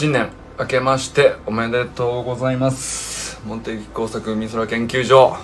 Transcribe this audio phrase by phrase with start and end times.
[0.00, 3.38] 新年明けましておめでとうございます。
[3.44, 5.36] 茂木工作美空研究所。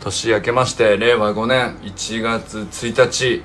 [0.00, 3.42] 年明けまして令和5年1月1日。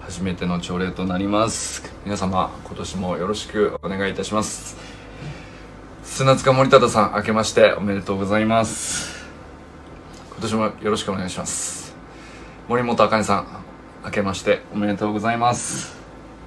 [0.00, 1.82] 初めての朝礼となります。
[2.06, 4.78] 皆様今年もよろしくお願いいたします。
[6.02, 9.22] 砂塚森忠さん明けましておめでとうございます。
[10.30, 11.94] 今年もよろしくお願いします。
[12.70, 13.46] 森本茜さん
[14.02, 15.94] 明けましておめでとうございます。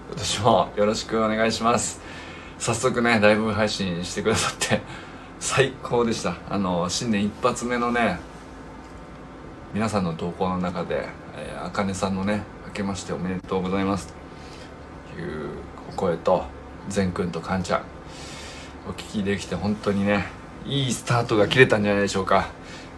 [0.08, 2.05] 今年もよろしくお願いします。
[2.60, 4.82] 早速ねライブ配信してくださって
[5.40, 6.36] 最高でした。
[6.50, 8.20] あの新年一発目のね
[9.74, 11.08] 皆さんの投稿の中で
[11.64, 14.14] あかねさんのね「明けましておめでとうございます」
[15.14, 15.50] という
[15.90, 16.46] お声と
[16.88, 17.82] 善くんとかんちゃん
[18.88, 20.26] お聞きできて本当にね
[20.66, 22.48] いいスタートが切れたんじゃないでしょうか。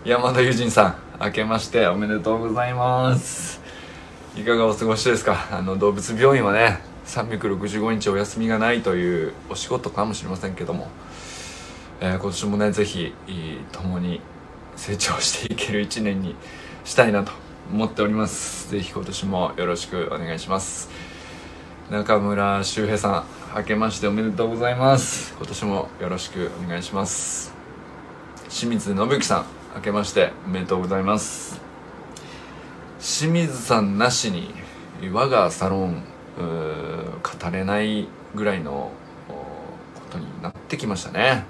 [0.05, 3.59] 山田友人さん明けましておめでとうございます。
[4.37, 5.47] いかがお過ごしですか？
[5.51, 10.89] あの動物病院はね365日お休みがないというお仕事かもしれませんけども、
[12.01, 13.13] えー、今年もね是非
[13.71, 14.21] 共に
[14.75, 16.35] 成長していける一年に
[16.83, 17.31] したいなと
[17.71, 18.69] 思っております。
[18.69, 20.89] 是非今年もよろしくお願いします。
[21.89, 25.33] 中村修平さん明けましておめでとうございます。
[25.37, 27.53] 今年もよろしくお願いします。
[28.49, 31.61] 清水信之さん明けましておめでとうございます。
[32.99, 34.53] 清水さんなしに
[35.11, 36.03] 我がサロン
[36.37, 38.91] 語れないぐらいの
[39.27, 41.45] ことになってきましたね。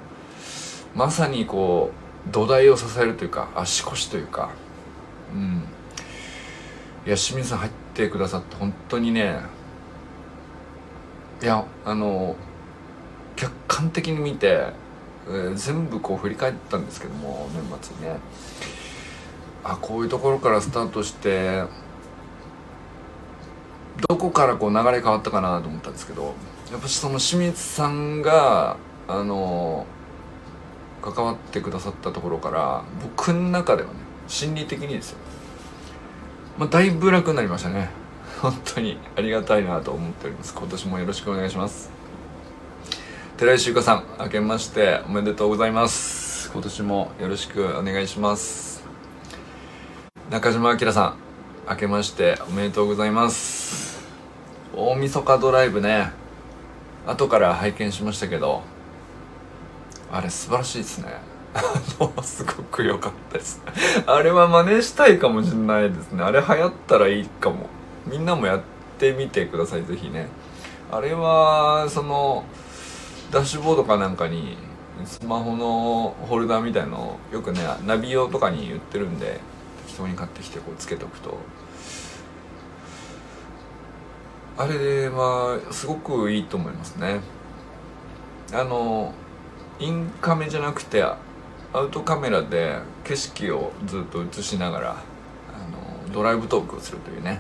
[0.96, 1.92] まさにこ
[2.28, 4.50] う土台を支えるというか足腰というか。
[5.34, 5.64] うん。
[7.06, 9.40] いや清水さん入ってくださって本当にね
[11.42, 12.36] いやあの
[13.38, 14.74] 客観的に見て、
[15.26, 18.20] えー、全部こう振り返ったんですけども年末にね。
[19.64, 21.64] あこういうところからスタートして
[24.08, 26.36] どこからこう流れ変わったかなと思ったんですけど
[26.72, 29.86] やっぱその清水さんがあの
[31.02, 33.96] 関わってくださったところから僕の中ではね
[34.28, 35.18] 心理的にですよ、
[36.58, 37.90] まあ、だいぶ楽になりましたね。
[38.42, 39.00] 本当に。
[39.16, 40.54] ありがたいなと思っております。
[40.54, 41.90] 今年もよろしくお願いします。
[43.38, 46.52] 寺井修香さん明けましておめでとうございます。
[46.52, 48.84] 今年もよろしくお願いします。
[50.30, 51.27] 中島明さん
[51.70, 54.00] 明けましておめでとうございます。
[54.74, 56.12] 大晦日ドライブね。
[57.06, 58.62] 後から拝見しましたけど
[60.10, 61.10] あれ素晴らしいですね。
[62.24, 63.62] すごく良かったです。
[64.06, 66.24] あれは真似したいかもしれないですね。
[66.24, 67.68] あれ流行ったらいいかも。
[68.06, 68.62] みんなもやっ
[68.98, 70.30] てみてくださいぜひね。
[70.90, 72.46] あれはその
[73.30, 74.56] ダッシュボードかなんかに
[75.04, 79.42] スマホのホルダーみたいのよくねナビ用とかに売ってるんで
[79.86, 81.38] 適当に買ってきてこうつけとくと
[84.58, 87.20] あれはすごくいいと思いますね。
[88.54, 89.14] あの
[89.80, 91.18] インカメじゃなくてア
[91.82, 97.40] ウトカメラで景色をずっと映しながらあのドライブトークをするというね。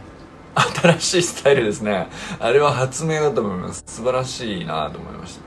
[0.81, 2.07] 新しいスタイルですね。
[2.39, 3.83] あれは発明だと思います。
[3.87, 5.39] 素晴らしいなと思いまし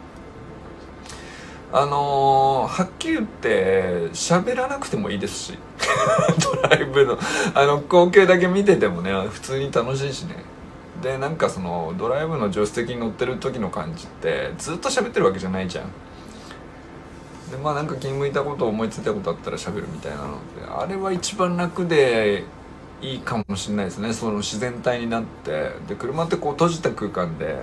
[1.73, 1.83] た。
[1.83, 5.59] あの、はっきり言って喋らなくてもいいですし。
[6.43, 7.19] ドライブの
[7.55, 10.37] あの光景だけ見ててもね普通に楽しいしね。
[11.03, 15.87] でなんかそのドライブの助手席に乗ってる時の感じってずっと喋ってるわけじゃないじゃん。
[17.51, 22.45] でまあなんか気向いたこと思いついたことあったら喋るみたいなのであれは一番楽で
[23.03, 24.13] いいかもしれないですね。
[24.13, 25.71] その自然体になって。
[25.89, 27.63] で車ってこう閉じた空間で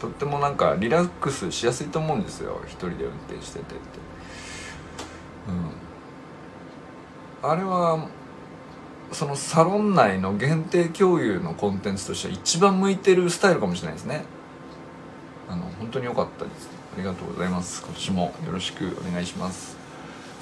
[0.00, 2.60] とってもなんかリラックスしやすいと思うんですよ。
[2.66, 3.74] 一人で運転しててって。
[7.42, 7.50] うん。
[7.50, 8.08] あれは
[9.12, 14.24] そのサロン内の限定共有のコンテンツとしては一番向いてるスタイルかもしれないですね。
[15.48, 16.68] あの本当に良かったです。
[16.94, 17.82] ありがとうございます。
[17.82, 19.76] 今年もよろしくお願いします。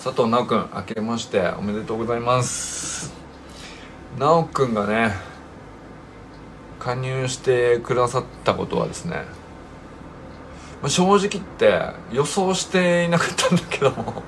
[0.03, 3.13] 佐藤直くん明けましておめでとうございます。
[4.19, 5.13] 直くんがね
[6.79, 9.25] 加入してくださったことはですね
[10.81, 14.23] まあ、正直言って予想していなかったんだけども。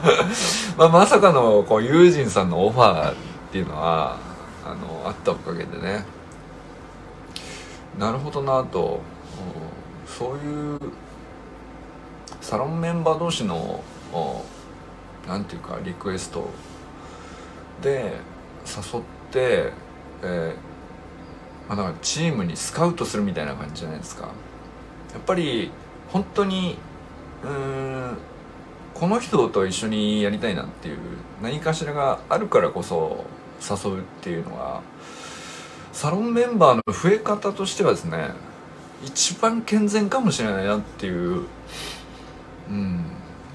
[0.78, 4.16] まあまさかのこう友人さんのオファーっていうのは
[4.64, 6.04] あのあったおかげでね。
[7.98, 9.00] なるほどなと。
[10.06, 10.78] そういう
[12.40, 13.82] サロンメンバー同士の
[15.26, 16.48] なんていうかリクエスト
[17.82, 18.12] で
[18.64, 19.02] 誘っ
[19.32, 19.72] て、
[20.22, 24.28] えーまあ、だからチームにスカウトするみたいな感じじゃないですか。
[25.12, 25.72] やっぱり
[26.12, 26.78] 本当に
[27.42, 28.16] うん
[28.94, 30.98] この人と一緒にやりたいなっていう
[31.42, 33.24] 何かしらがあるからこそ
[33.60, 34.82] 誘うっていうのは
[35.92, 38.30] サロンメンバーの増え方としてはですね
[39.04, 41.46] 一番健全かもしれないなっていう
[42.68, 43.04] うん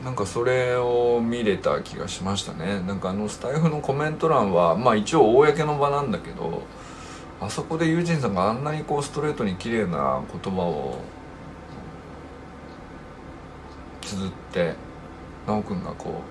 [0.04, 2.80] なんかそれを見れた気がしましたね。
[2.82, 6.62] なんかあのスタイフのコメント欄はまあ一応公の場なんだけど
[7.42, 11.00] あそこでユージンさんがあんなにこうストレートに綺麗な言葉を
[14.02, 14.76] 綴って
[15.48, 16.22] 修くんがこ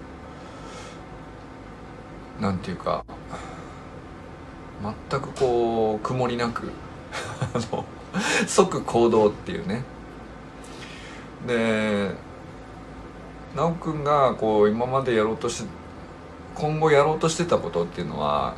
[2.38, 3.05] うなんていうか
[4.82, 6.71] 全くこう曇りなく
[8.47, 9.82] 即行動っていうね。
[11.47, 12.15] で
[13.55, 15.69] 修くんがこう今までやろうとして
[16.55, 18.55] 今後やろうとしてたことっていうのは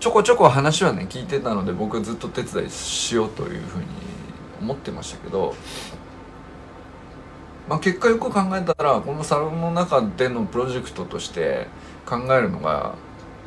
[0.00, 3.86] ちょこちょこ話はね聞いてたので僕はずっと手伝いしようというふうに
[4.60, 5.54] 思ってましたけど、
[7.68, 11.66] まあ、結果よく考えたらこのサロンの中でのプロジェクトとして
[12.06, 12.94] 考えるのが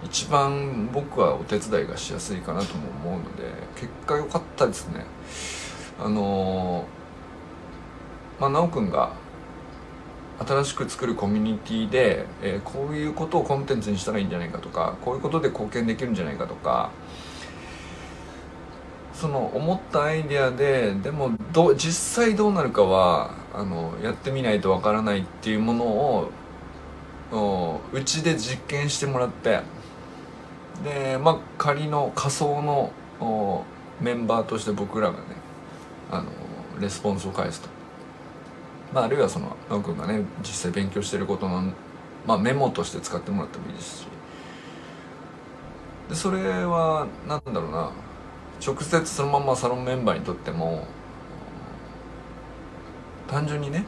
[0.04, 3.44] 一番僕はお手伝いがしやすいかなとも思うので
[3.76, 5.06] 結果良かったですね。
[6.00, 6.86] あの
[8.40, 9.12] まあ修くんが
[10.48, 16.92] 新しく作るコミュニティで、えー、こういうことをコンテンツにしたらいいんじゃないかとかこういうことで貢献できるんじゃないかとか
[19.14, 29.60] その思ったアイデアででもど実際どうなるかはあのやってみないとわからないっていうものをうちで実験してもらって
[30.84, 32.94] でまあ仮の仮想の
[34.02, 35.20] メンバーとして僕らがね
[36.12, 36.32] あの
[36.80, 37.70] レスポンスを返すと、
[38.94, 41.74] まあ、あるいはその直君がね実際勉強してることの、
[42.26, 44.08] まあ、メモとして使ってもらってもいいですし。
[46.10, 47.92] でそれは何だろうな。
[48.66, 50.86] 直接そのままサロンメンバーにとっても
[53.28, 53.86] 単純にね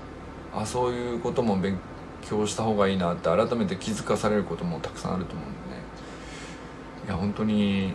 [0.55, 1.77] あそういうことも勉
[2.21, 5.60] 強した方がいいなって改めて気づかされることもたくさんあると思うんで。
[7.05, 7.93] いや本当に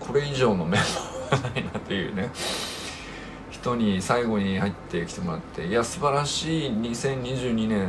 [0.00, 0.80] これ以上のメン
[1.30, 2.30] バーはないなっていうね。
[3.50, 6.70] 人に最後に入ってきてもらっていや素晴らしい。
[6.70, 7.88] 2022年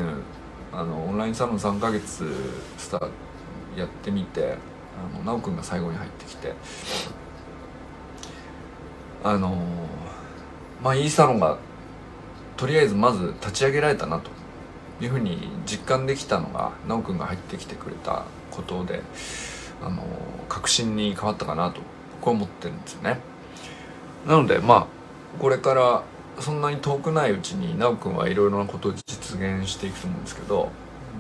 [0.74, 2.26] あのオンラインサロン3ヶ月
[2.78, 3.10] スター
[3.78, 4.56] やってみて
[5.14, 6.54] あの直くんが最後に入ってきて。
[9.24, 9.58] あの
[10.82, 11.58] まあいいサロンが
[12.56, 14.30] とりあえずまず立ち上げられたなと
[15.02, 19.02] いうふうに実感できたのが直くんが入ってきてくれたことで
[19.82, 20.04] あの
[20.50, 21.82] 確信に変わったかなと
[22.20, 23.20] 僕は思ってるんですよね。
[24.26, 24.88] なのでまあ
[25.40, 26.04] これから
[26.40, 30.70] そんなに遠くないうちに直くんはいろいろなことを実現していくと思うんですけど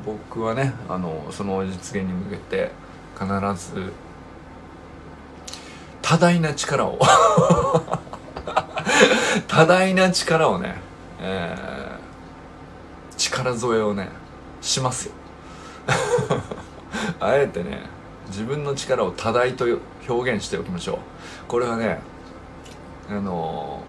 [0.05, 2.71] 僕はねあのその実現に向けて
[3.17, 3.25] 必
[3.73, 3.91] ず
[6.01, 6.99] 多大な力を
[9.47, 10.75] 多大な力をね、
[11.19, 14.09] えー、力添えをね
[14.61, 15.13] しますよ
[17.19, 17.96] あえてね
[18.27, 19.65] 自分の力を多大と
[20.07, 20.97] 表現しておきましょう。
[21.47, 21.99] これはね
[23.09, 23.83] あの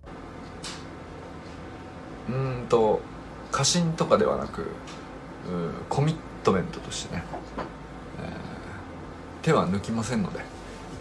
[2.29, 3.01] うんと
[3.51, 4.67] 過信とかではなく
[5.89, 7.25] コミットメントとしてね、
[8.23, 10.41] えー、手は抜きませんので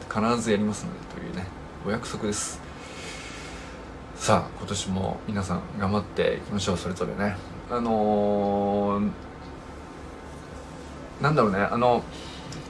[0.10, 1.46] 必ずやりますのでというね
[1.86, 2.62] お約束です。
[4.16, 7.38] さあ今年も皆さん頑張っていきましょうそれぞれね。
[7.70, 9.12] あのー、
[11.22, 12.04] なんだろうねあの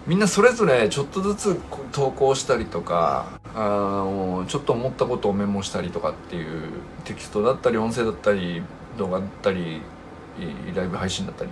[0.07, 1.59] みんなそれぞれちょっとずつ
[1.91, 6.71] 投稿したりとかあのちょっと思ったことをメモしたりとかっていう
[7.03, 8.63] テキストだったり音声だったり
[8.97, 9.81] 動画だったり
[10.73, 11.51] ライブ配信だったり。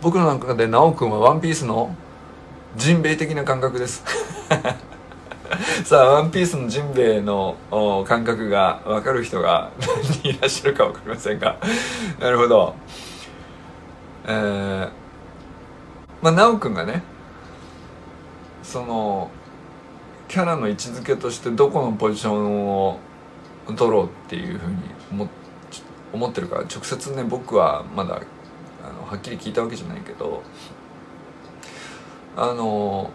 [0.00, 1.94] 僕の中で奈くんはワンピースの
[2.76, 4.02] ジンベエ的な感覚です。
[5.84, 7.56] さあワンピースのジンベエの
[8.06, 11.56] 感覚が分かる人が何 人いらっしゃるか分かりませんが。
[12.20, 12.74] なるほど。
[14.26, 15.03] えー
[16.24, 17.02] まあ奈くんがね
[18.62, 19.30] その
[20.26, 22.98] キャラの位置づけとしてどこのポジションを
[23.76, 24.76] 取ろうっていうふうに
[25.12, 25.28] 思
[26.14, 28.22] 思ってるから直接ね僕はまだ
[28.82, 30.42] あのはっきり聞いたわけじゃないけど
[32.36, 33.10] あの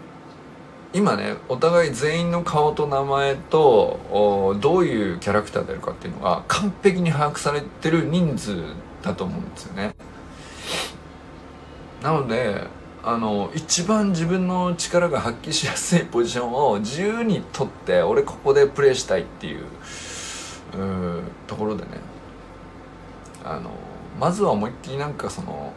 [0.92, 8.62] 今ねお互い全員の顔と名前とどういうキャラクターであるかっていうのが完璧に把握されてる人数
[9.02, 9.96] だと思うんですよね。
[12.02, 21.90] なのであの一番自分の力が発揮しやすいポジションを自由に取って俺ここでプレーしたいっていううところでね。
[23.44, 23.70] あの
[24.18, 25.72] まずは思いっきりなんかその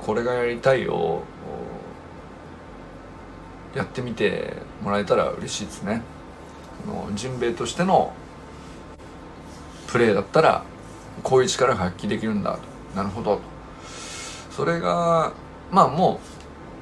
[0.00, 1.22] これがやりたいを
[3.74, 6.02] やってみてもらえたら嬉しいですね。
[6.86, 8.14] のジンベエとしての
[9.86, 10.64] プレーだったら
[11.22, 12.58] こういう力が発揮できるんだ。
[12.96, 13.40] なるほど。
[14.50, 15.32] それが
[15.72, 16.20] まあも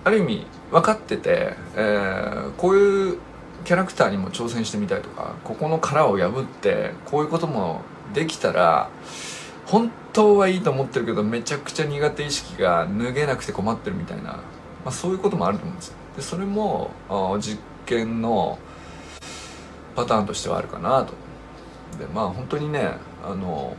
[0.04, 3.18] うある意味分かってて、えー、こういう
[3.64, 7.82] キャラクターにも挑戦してみたいとかここの殻を破ってこういうことも
[8.12, 8.90] できたら
[9.66, 14.40] 本当はいいと思ってるけどめちゃくちゃ苦手意識が脱げなくて困ってるみたいな、ま
[14.86, 15.94] あ、そういうこともあると思うんですよ。
[16.16, 16.90] でそれも
[17.40, 18.58] 実験の
[19.94, 21.12] パターンとしてはあるかなと。
[21.98, 23.76] でまあ本当にねあの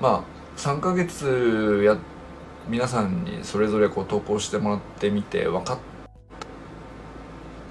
[0.00, 1.96] まあ3ヶ月や
[2.68, 5.78] 皆さんにそれぞれこう投稿してもらってみて分かっ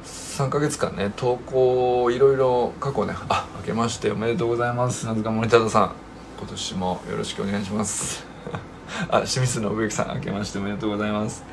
[0.05, 5.01] 3ヶ月間ね投稿いろいろ過去ねあ明けましておめでとうございます。
[5.01, 5.95] 砂塚森忠さん
[6.39, 8.25] 今年もよろしくお願いします。
[9.11, 11.43] あ清水信之さん明けましておめでとうございます。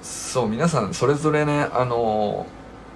[0.00, 2.46] そう皆さんそれぞれねあの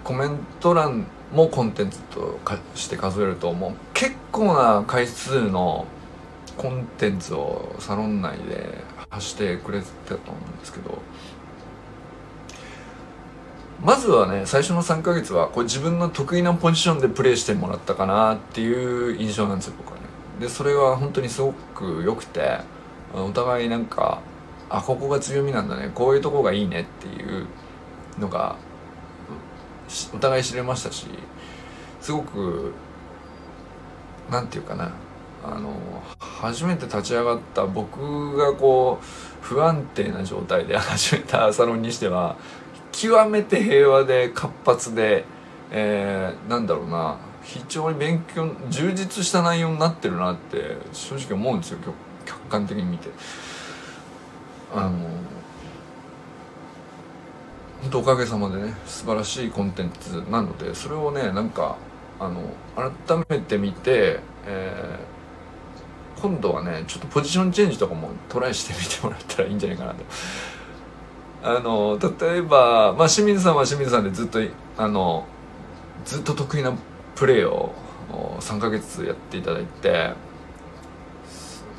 [0.04, 3.91] コメント欄もコンテンツとかして数えるともう。
[4.02, 5.86] 結構な回数の
[6.58, 8.66] コンテンツをサロン内で
[9.10, 10.98] 発してくれてたと思うんですけど
[13.80, 20.06] まずはね最初の3ヶ月はこう自分の得意なポジションでプレーしてもらったかなっていう印象なんですよ僕はね。
[20.40, 22.58] でそれは本当にすごく良くて
[23.14, 24.20] お互いなんか
[24.68, 27.46] あここが強みなんだねこういうとこがいいねっていう
[28.18, 28.56] のが
[30.12, 31.06] お互い知れましたし
[32.00, 32.72] すごく
[34.30, 34.92] 何て言うかな
[35.44, 35.74] あの
[36.18, 42.36] 初めて立ち上がった僕がこう不安定な状態で始めたサロンにしては
[42.92, 45.24] 極めて平和で活発で、
[45.70, 51.78] えー、なんだろうな非常に勉強充実した内容になってるなって正直思うんですよ
[52.24, 53.10] 客観的に見て。
[54.74, 54.92] あの
[57.82, 61.76] 本当おかげさまでね素晴らしいコンテンツなのでそれをねなんか
[62.22, 62.40] あの
[62.76, 70.04] 改めて見て、えー、今度はねちょっとポジションチェンジとかもトライしてみてもらったらいいんじゃないかなと。
[71.44, 74.38] あの例えば、まあ、清水さんは清水さんでずっと
[74.78, 75.26] あの
[76.04, 76.72] ずっと得意な
[77.16, 77.74] プレーを
[78.38, 80.12] 3ヶ月やっていただいて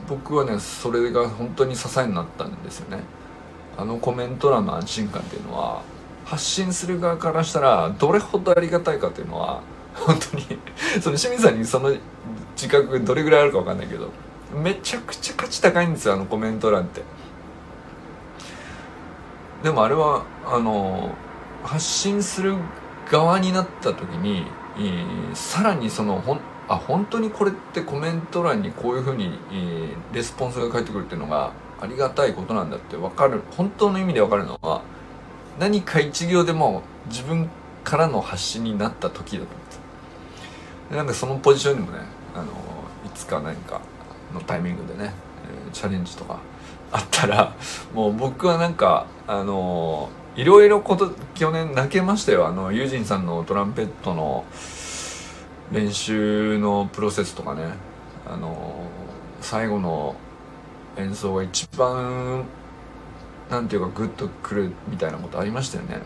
[0.10, 3.04] 僕はねそれが本当に支えになったんですよね
[3.78, 5.82] あのコメント欄の安心感っていうのは
[6.26, 9.62] 発信する側からしたらどれほどありがたいかっていうのは
[9.94, 10.60] 本当に。
[11.02, 11.94] その清水さんにその
[12.56, 14.10] 自覚どれぐらいあるか分かんないけど。
[14.54, 17.02] めちゃくちゃ価値高いんですよあのコメント欄って。
[19.64, 21.16] でもあれはあの
[21.64, 22.56] 発信する
[23.10, 24.46] 側になった時に
[25.34, 29.38] さらにそのほんあ本当にこれってコメント欄にこういうふうに、
[30.14, 33.42] レスポンスが返ってくるっていうのがありがたいことなんだって分かる。
[33.52, 34.82] 本当の意味で分かるのは
[35.60, 37.50] 何か一行でも自分
[37.84, 39.78] からの発信になった時だと思うんです。
[39.78, 39.83] で
[40.94, 42.00] なんかそのポジションにもね
[42.34, 43.82] あのいつか何か
[44.34, 45.14] のタイミングでね、
[45.66, 46.40] えー、チャレンジとか
[46.92, 47.56] あったら
[47.94, 52.48] もう僕はなんかあのいろいろこと去年泣けましたよ。
[52.48, 54.46] あのユージンさんのトランペットの
[55.72, 57.94] 練習のプロセスとかね。
[58.26, 58.86] あの
[59.42, 60.16] 最後の
[60.98, 62.46] 演奏が一番
[63.50, 66.02] なんていうかグッとくるみたいなことありましたよね。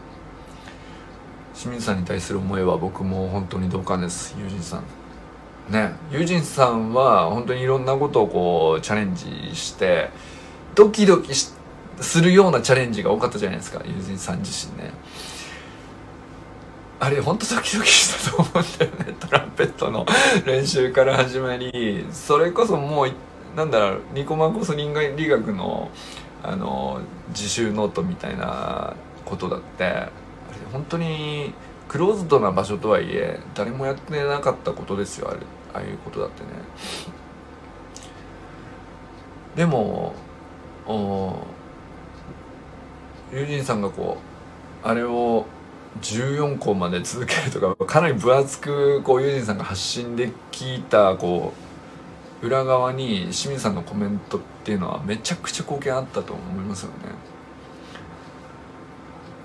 [1.58, 4.84] 清水さんに対する思いは僕も本当に同感ですユージンさん。
[5.74, 10.12] ねユージンさんは本当にいろんなことをこうチャレンジして
[10.76, 14.92] ドキドキするようなチャレンジが多かったじゃないですかユージンさん自身ね。
[17.00, 20.06] あれ本当ドキドキしたと思うんだよね トランペットの
[20.46, 22.06] 練習から始まり。
[22.12, 23.12] それこそもう
[23.56, 25.90] なんだろうニコマコス倫理学の
[26.44, 28.94] あの自習ノートみたいな
[29.26, 30.27] ことだって
[30.72, 31.54] 本当に
[31.88, 35.40] クローズドな場所とはいえ誰もやってなかったことですよあれ
[35.74, 36.50] ああいうことだってね
[39.56, 40.14] でも
[43.32, 44.18] 友人さんがこ
[44.84, 45.46] うあれを
[46.02, 51.54] 14個まで続けるとかかなり分厚くこうユージンさんが発信できたこ
[52.42, 57.37] う裏側に清水さんのコメントっていうのはめちゃくちゃ貢献あったと思いますよね。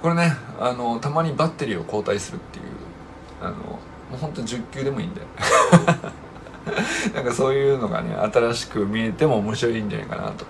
[0.02, 2.64] これねあのたまにバッテリーを交代するっていう
[3.40, 3.78] あのも
[4.14, 5.20] うほんと10球でもいいんで
[7.14, 10.44] なんかそういうのがね新しく見えても面白いんじゃないかなと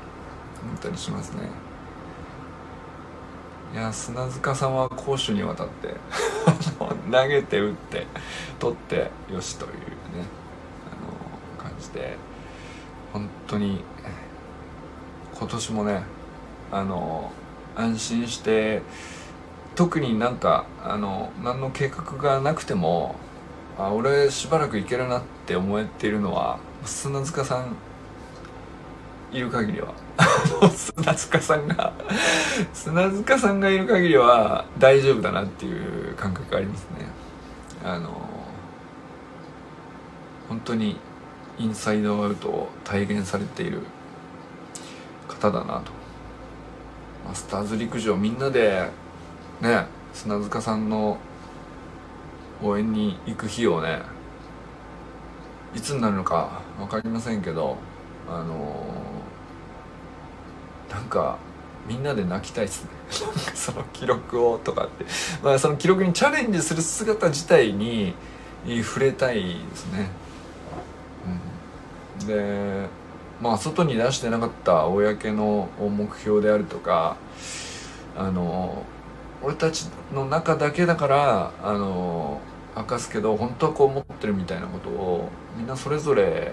[0.63, 1.49] 思ったりしますね。
[3.75, 5.95] いや砂塚さんは攻守にわたって
[7.11, 8.07] 投げて打って
[8.59, 9.77] 取ってよしというね
[11.59, 12.19] あの感じで
[13.15, 13.83] 本当に
[15.35, 16.03] 今年もね
[16.71, 17.33] あの
[17.75, 18.83] 安心して
[19.75, 23.17] 特になんかあの何の計画がなくても
[23.79, 27.77] あ俺しばらくいけるなって思えているのは砂塚さん
[29.33, 29.95] いる限りは。
[30.77, 31.93] 砂塚さんが
[32.75, 37.07] 砂塚さんがいる限りは大丈夫だなっていう感覚がありますね。
[37.83, 38.11] あの
[40.49, 40.99] 本当に
[41.59, 43.81] インサイドアウトを体現されている
[45.29, 45.93] 方だなと。
[47.27, 48.91] マスターズ陸上みんなで
[49.63, 51.17] ね砂塚さんの
[52.63, 54.03] 応援に行く日をね
[55.75, 57.77] いつになるのか分かりませんけど
[58.29, 61.39] あのー、なんか
[61.89, 62.91] みんなで泣きたいですね。
[63.55, 65.05] その記録をとかって。
[65.43, 68.15] まあその記録にチャレンジする姿自体に
[68.85, 70.09] 触れたいですね、
[72.21, 72.87] うん、で
[73.41, 77.17] まあ外に出してなかった公の目標であるとか
[78.17, 78.85] あの
[79.43, 82.41] 俺たちの中だけだからあの
[82.77, 86.53] 明かすけど本当はこう思ってるみたいなことをみんなそれぞれ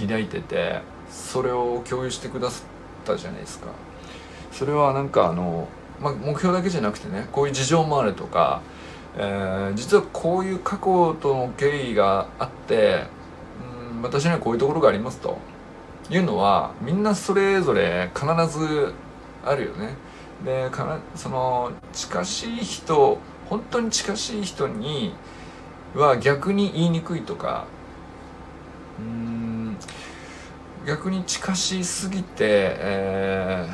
[0.00, 2.62] 抱いててそれを共有してくださ
[3.02, 3.68] ったじゃないですか。
[4.52, 5.68] それはなんかあの、
[6.00, 8.62] まあ、目標だけじゃなくてねこういう事情もあるとか、
[9.16, 13.04] えー、実はこういう過去との経緯があって
[13.92, 15.38] うん私にはこういうところがありますと。
[16.10, 18.24] いうのはみんなそれぞれ必
[18.58, 18.94] ず
[19.44, 19.94] あるよね。
[20.44, 23.18] でかなその近しい人
[23.48, 25.14] 本当に近しい人に
[25.94, 27.66] は逆に言いにくいとか
[28.98, 29.76] うん
[30.86, 33.68] 逆に近しすぎて、え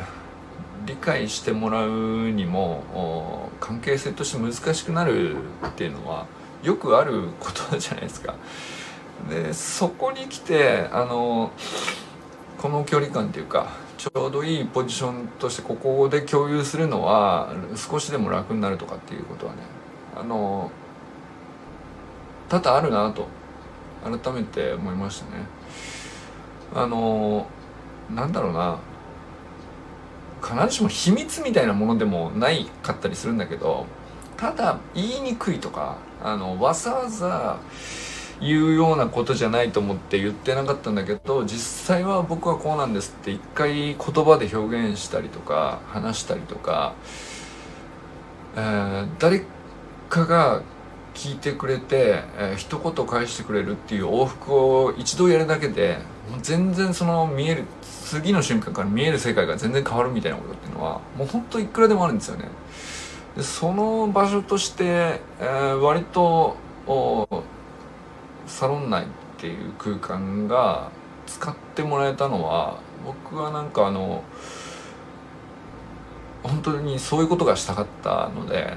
[0.85, 6.27] ー、理解してもらうにも関係性として難しくなるっていうのは
[6.63, 8.35] よくあることじゃないですか。
[9.29, 11.53] でそこに来てあの
[12.59, 19.63] この距離感っていうかちょうどいいポジションとしてここで共有するのは少しでも楽になるとかっていうことはね。
[20.15, 20.71] あの
[22.51, 23.27] 多々あるなと
[24.05, 25.47] 改めて思いましたね。
[26.75, 27.47] あの
[28.15, 28.79] なんだろうな。
[30.43, 33.87] 必ずしも秘密みたいなものでもないかったりするんだけど
[34.37, 37.57] ただ言いにくいとかあのわざわざ
[38.41, 46.95] 言うようなことじゃないと思って言ってなかったんだけど実際は僕はこうなんですって一回言葉で表現したりとか話したりとか、
[48.57, 49.45] えー、誰
[50.09, 50.63] かが
[51.15, 55.99] 聞いてくれて、えー、一言返してくれるっていう往復を一度やるだけで
[56.43, 62.49] 全然その見える次の瞬間から見える世界が全然変わるみたいなことっていうのはもうほんといくらでもあるんですよね。
[63.37, 66.57] でその場所として、えー、割と
[68.47, 69.07] サロン内っ
[69.39, 70.91] ていう空間が
[71.27, 74.23] 使ってもらえたのは僕はなんかあの
[76.43, 78.77] 本当にそういうことがしたかったので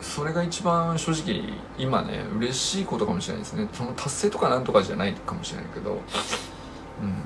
[0.00, 1.42] それが一番正直
[1.78, 3.68] 今ね嬉しいことかもしれないですね。
[3.72, 6.00] その達成とかなんとかじゃないかもしれないけど、うん、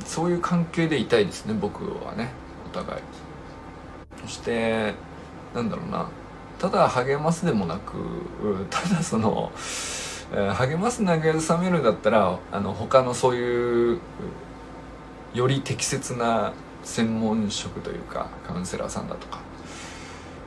[0.04, 2.30] そういう関係でいたいですね僕はね
[2.66, 3.02] お互い。
[4.22, 4.94] そして
[5.54, 6.08] なんだろうな。
[6.64, 9.52] ただ励ますでもなくただその、
[10.32, 14.00] え、励ます慰めるだったらあの他のそういう
[15.34, 19.40] より適切な専門職というかカウンセラーさんだとか、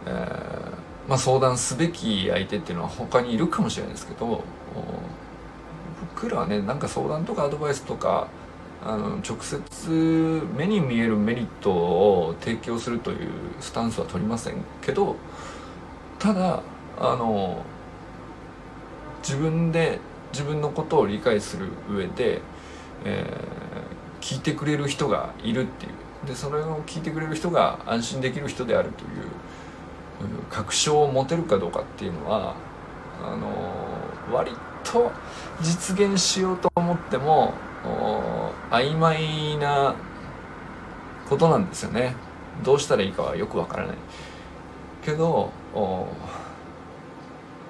[0.07, 4.43] えー、まあ、相談すべき相手っていうのは他にいるかもしれないですけど
[6.15, 8.27] 僕らはねなんか相談とかアドバイスとか
[8.83, 15.15] あの直接目に見えるメリットを提供するというスタンスは取りませんけど
[16.27, 16.61] ただ
[16.99, 17.63] あの
[19.23, 20.01] 自分で
[20.33, 22.41] 自分のことを理解する上で、
[23.05, 26.27] えー、聞いてくれる人がいるっていう。
[26.27, 32.55] でそれを聞いてくれる人が安心できる人であるという確証を持てるかどうかっていうのは
[33.23, 34.51] あの割
[34.83, 35.09] と
[35.61, 37.53] 実現しようと思っても
[38.69, 39.95] 曖昧な
[41.29, 42.17] ことなんですよね。
[42.65, 43.95] どうしたらいいかはよくわからない。
[45.07, 45.53] けど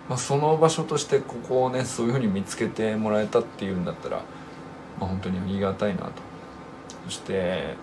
[0.10, 4.18] まあ、その場所としてここをねそういうふうに見つけてもらえたっていうんだったら、
[5.00, 6.12] まあ、本当にありがたいなと
[7.06, 7.76] そして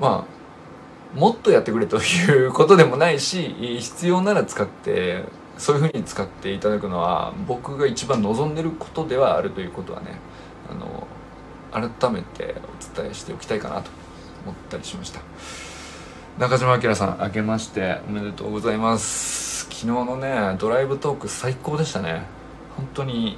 [0.00, 5.24] まあもっとやってくれということでもないし必要なら使って
[5.58, 10.18] そういうふうに使っていただくのは僕が一番望んでることではあるということはね
[10.70, 11.06] あの
[11.90, 12.54] 改めて
[12.94, 13.90] お伝えしておきたいかなと
[14.44, 15.20] 思ったりしました。
[16.38, 19.64] 中島明さん明けましておめでとうございます。
[19.64, 22.26] 昨日のねドライブトーク最高でしたね。
[22.76, 23.36] 本当に。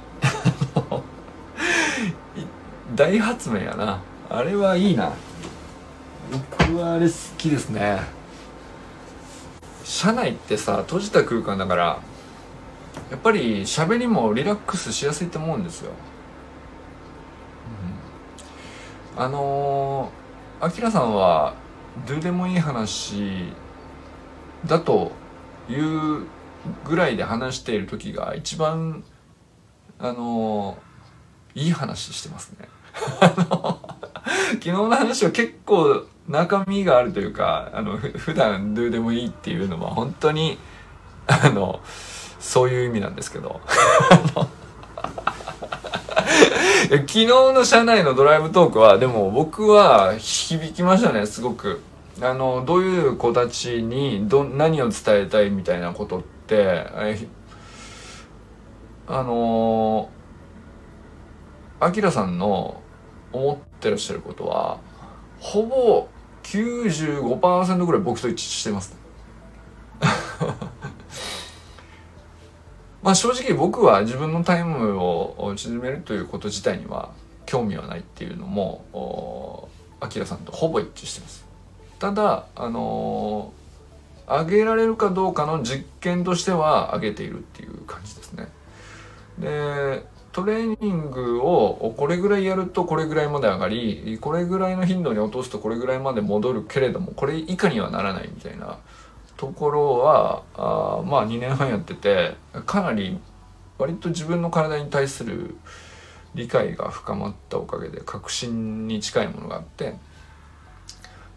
[2.93, 4.01] 大発明やな。
[4.29, 5.13] あれはいいな。
[6.31, 8.01] 僕はあれ好きですね。
[9.83, 11.99] 車内ってさ閉じた空間だから
[13.09, 15.91] やっぱり喋りもリラックスしやすいと思うんですよ。
[19.15, 19.23] うん。
[19.23, 21.55] あのー、アキラさんは
[22.07, 23.53] どうでもいい話
[24.65, 25.11] だと
[25.69, 26.25] いう
[26.85, 29.03] ぐらいで話している時が一番
[30.03, 30.79] あの、
[31.53, 32.67] いい話してますね。
[34.53, 40.57] 昨日の話は結構中身があるというか、あの、普段どうでもいいっていうのは本当に、
[41.27, 41.81] あの、
[42.39, 43.61] そういう意味なんですけど。
[46.91, 51.79] 昨日の車内のドライブトークは、でも僕は響きましたね、すごく。
[52.21, 56.85] あの、どういう子たちにど、何を伝えたいみたいなことって、
[59.07, 60.09] あの
[61.79, 62.81] アキラさんの
[63.31, 64.77] 思ってらっしゃることは、
[65.39, 66.09] ほぼ
[66.43, 68.97] 95%ぐらい僕と一致してますね、
[73.03, 77.11] まあ正直僕は自分のタイムを縮めるということ自体には
[77.45, 81.45] 興味はないっていうのも、アキラさんとほぼ一致してます。
[81.99, 88.47] ただ、あのー、上げられるかどうかの実験としては上げているっていう感じですね。
[89.37, 98.77] で、トレーニングをこれぐらいやるとこれぐらいまで上がりこれぐらいの頻度に落とすとこれぐらいまで戻るけれどもこれ以下にはならないみたいな
[99.41, 102.35] ところはあまあ2年半やってて
[102.67, 103.17] かなり
[103.79, 105.55] 割と自分の体に対する
[106.35, 109.95] 理解が深まったおかげで確信に近いものがあって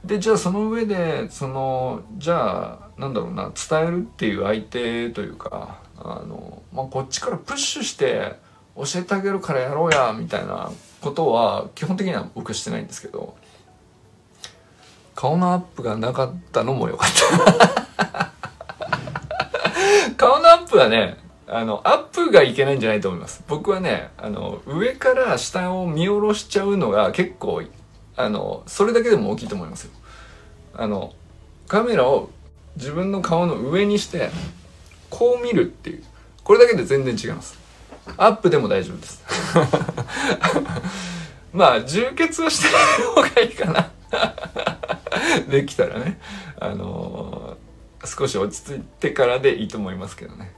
[0.05, 8.35] でじゃあその上でそのじゃあなんだろうな伝えるっていう相手というかあの、まあ、こっちからプッシュして
[8.77, 13.35] 教えてあげるからやろうやみたいなことは基本的には僕してないんですけど
[15.15, 17.84] 顔のアップがなかったのも良かった。
[20.17, 23.45] 顔のアップはねあのアップがいけないんじゃないと思います。
[23.49, 27.63] 僕はねあの上から下を見下ろしちゃうのが結構
[28.17, 29.91] あのそれだけでも大きいと思いますよ。
[30.75, 31.13] あの
[31.69, 32.31] カメラを
[32.77, 34.31] 自分の顔の上にして
[35.11, 36.05] こう見るっていう。
[36.43, 37.59] これだけで全然違います。
[38.19, 39.23] アップでも大丈夫です。
[41.53, 43.91] まあ充血はしてない方がいいかな。
[45.49, 46.21] できたらね。
[46.61, 47.64] あのー、
[48.07, 50.53] 少し落ち着いてからでいいと思いますけどね、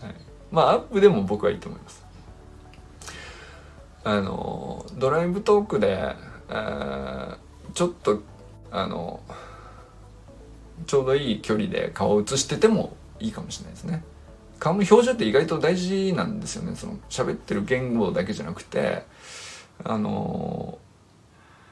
[0.00, 0.14] はい、
[0.50, 2.04] まあアップでも僕はいいと思います。
[4.04, 6.16] あの、ドライブトークで、
[6.48, 7.36] えー、
[7.72, 8.20] ちょっと
[8.70, 9.20] あの
[10.86, 14.04] ちょうどいい距離で顔を映しててもいいかもしれないですね。
[14.58, 16.74] 顔の表情って意外と大事なんですよね。
[16.76, 19.04] その喋ってる言語だけじゃなくて
[19.84, 20.78] あの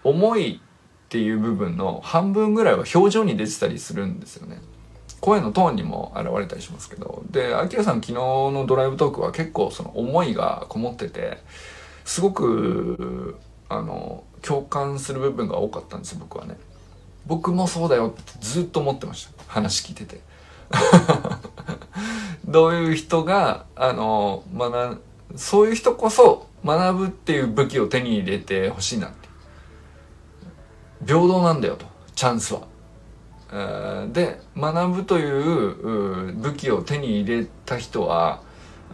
[0.05, 4.61] 思いっていう部分の半分ぐらいは表情に出てたりするんですよね。
[5.20, 11.38] 声のトーンにも現れたりしますけどでアキラさん昨日のドライブトークは結構その思いがこもってて
[12.04, 13.37] すごく
[13.68, 16.56] あの共感する部分が多かったんです僕はね
[17.26, 20.20] 僕もそうだよってずっと思ってました話聞いてて
[22.46, 25.00] どういう人が、あの、学、
[25.37, 29.28] そういう人こそ学ぶっていう武器を手に入れてほしいなって。
[31.06, 32.62] 平等なんだよと、チャンスは。
[34.12, 38.42] で、学ぶという武器を手に入れた人は、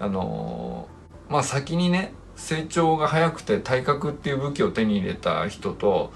[0.00, 0.88] あの
[1.28, 6.12] まあ、先にね、成長が早くて体格っていう武器を手に入れた人と、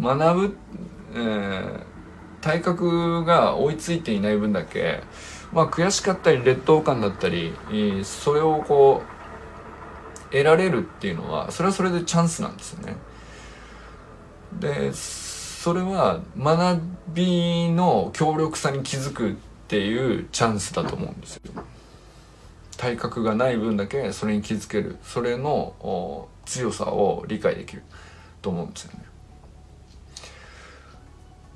[0.00, 0.56] 学ぶ、
[1.14, 1.80] えー、
[2.40, 5.00] 体格が追いついていない分だけ、
[5.52, 7.54] まあ、悔しかったり劣等感だったり
[8.04, 12.96] それをこう得られるっていうのはそれはそれでチャンスなんですよね。
[14.60, 14.92] で
[15.66, 19.34] それは学びの強力さに気づくっ
[19.66, 21.42] ていうチャンスだと思うんですよ。
[22.76, 27.82] 体格がない分だけそれに気づけるそれの強さを理解できる
[28.42, 29.04] と思うんですよね。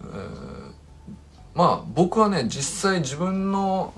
[0.01, 0.73] えー
[1.55, 3.95] まあ僕はね実際自分の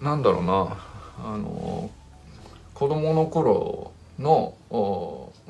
[0.00, 0.76] なんだろうな
[1.18, 1.90] あの
[2.74, 4.54] 子供の頃の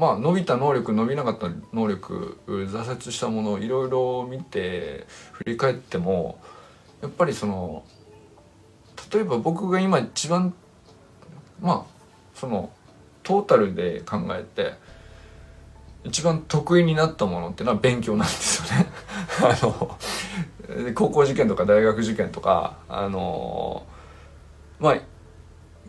[0.01, 6.41] まあ伸びた能力伸びなかった能力挫折したものをいろいろ見て振り返っても
[7.03, 7.85] やっぱりその
[9.13, 10.55] 例えば僕が今一番
[11.61, 11.91] まあ
[12.35, 12.71] その
[13.23, 14.73] トータルで考えて
[16.05, 18.87] 一番得意になったものっていうのは勉強なんですよね。
[19.45, 19.99] あの
[20.95, 23.85] 高校受験とか大学受験とかあの
[24.79, 24.97] まあ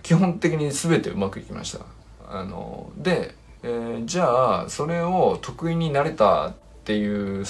[0.03, 1.85] 基本的に全てうまくいきました。
[2.31, 7.45] あので、えー、じゃあそれを得意になれたっていう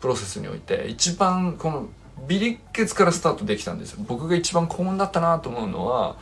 [0.00, 1.88] プロセスにおいて一番この
[2.26, 4.04] ビリッケツからスタートできたんですよ。
[4.06, 6.16] 僕が一番幸運だったなと思うのは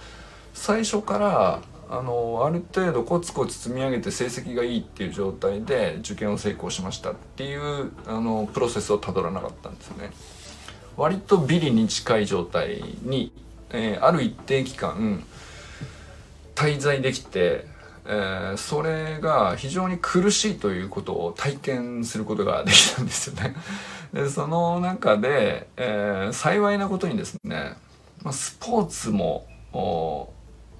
[0.55, 10.11] 最初からあのある程度コツコツ積み上げて成績がいいっていう状態で受験を成功しましたっていうあのプロセスをたどらなかったんですよね。
[10.97, 13.33] 割とビリに近い状態に、
[13.71, 15.23] えー、ある一定期間
[16.55, 17.67] 滞在できて、
[18.05, 23.55] えー、それが非常に苦しいということを体験することができたんですよね。
[24.13, 27.77] でその中で、えー、幸いなことにですね、
[28.23, 29.47] まあ、スポーツも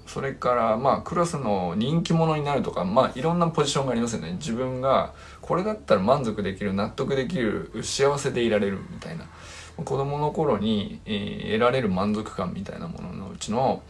[0.05, 4.33] それからまあクラスの人気者になるとかまあいろんなポジションがありますよね。
[4.33, 9.25] 自分がこれだったら満足できる納得できる幸せでいられるみたいな。
[9.77, 13.81] 子供の頃に、えー、得られる満足感みたいなもののうちの、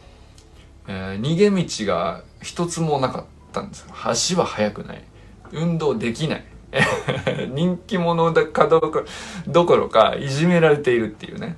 [0.88, 1.50] えー、逃げ
[1.86, 3.94] 道が一つもなかったんですよ。
[4.04, 5.04] 足は速くない。
[5.52, 6.46] 運動できない。
[7.54, 9.04] 人気者だかどうか
[9.48, 11.58] どころかいじめられているっていうね。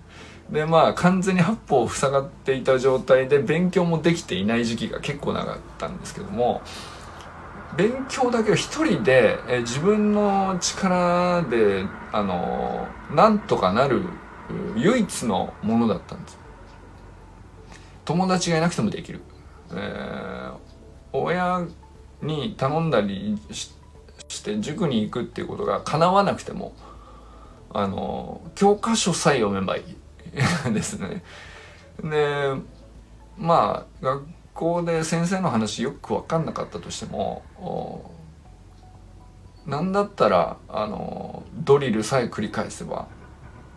[0.49, 6.61] でまあ完全に八方塞がっていた状態で勉強もできていない時期が結構長かったんですけども
[7.75, 14.03] 勉強だけを一人でえ自分の力であのなんとかなる
[14.75, 16.45] 唯一のものだったんです。
[18.05, 19.19] 友達がいなくてもできる、
[19.71, 20.53] えー、
[21.23, 21.65] 親
[22.21, 23.73] に頼んだりし
[24.43, 26.73] て塾に行くっていうことが叶わなくても
[27.73, 31.23] あの教科書さえ読めばいいですね。
[32.03, 32.53] で
[33.37, 37.43] まあ学校で先生の話よく分かんなかったとしても
[39.65, 43.07] 何だったらあのドリルさえ繰り返せば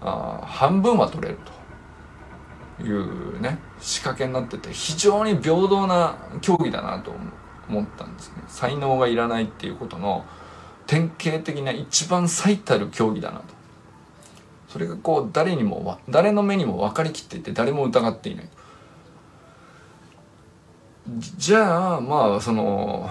[0.01, 1.58] あ半分は取れると
[2.83, 7.13] いうね仕掛けになってて非常に平等な競技だなと
[7.69, 8.43] 思ったんですね。
[8.49, 10.25] 才能がいらないっていうことの
[10.87, 13.59] 典型的な一番最たる競技だなと。
[14.69, 18.49] それがこう誰にも誰の目にも分かりきっていて誰も疑っていない
[21.39, 23.09] じゃあまあその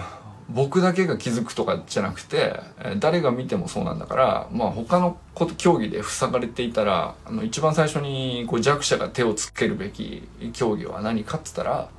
[0.48, 2.58] 僕だけが気づくとかじゃなくて
[2.98, 5.18] 誰が見てもそうなんだからまあ他の
[5.56, 11.90] 競技で塞がれていたらあの一番最初にこう弱者が手をつけるべき競技は何かっつったら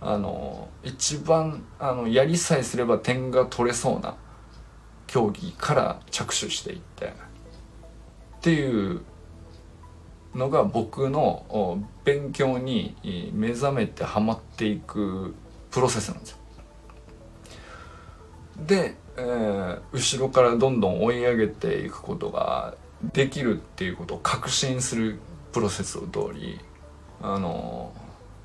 [0.00, 4.14] あの一番あのやりさえすれば点が取れそうな
[5.08, 7.28] 競技から着手していって。
[8.38, 9.02] っていう
[10.34, 12.94] のが僕の勉強に
[13.34, 15.34] 目覚めてハマっていく
[15.70, 16.37] プロセスなんですよ。
[18.66, 22.74] で、えー、後ろからどんどん追い上げていくことが
[23.12, 25.18] できるっていうことを確信する
[25.52, 26.58] プロセスを通り
[27.22, 27.92] あの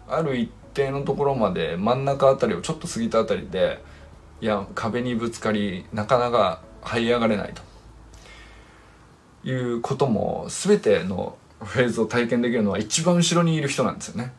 [0.07, 3.83] ある一定のところまで真ん中あたりをちょっと過ぎたあたりで
[4.41, 7.73] いや壁にぶつかりなかなか這い上がれないと。
[9.45, 14.33] いうことも全てのフェーズを体験できるのは一番後ろにいる人なんですよね。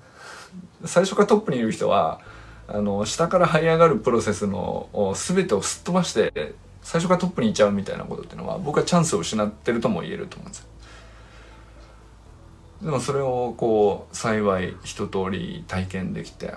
[0.85, 2.21] 最初からトップにいる人は
[2.69, 10.67] あの下から這い上がるプロセスの全てをすっ飛ばして最初からトップに行っちゃうみたいなことっていうのは僕はチャンスを失ってるとも言えると思うんですよ。
[12.83, 16.53] でもそれをこう幸い一通り体験できて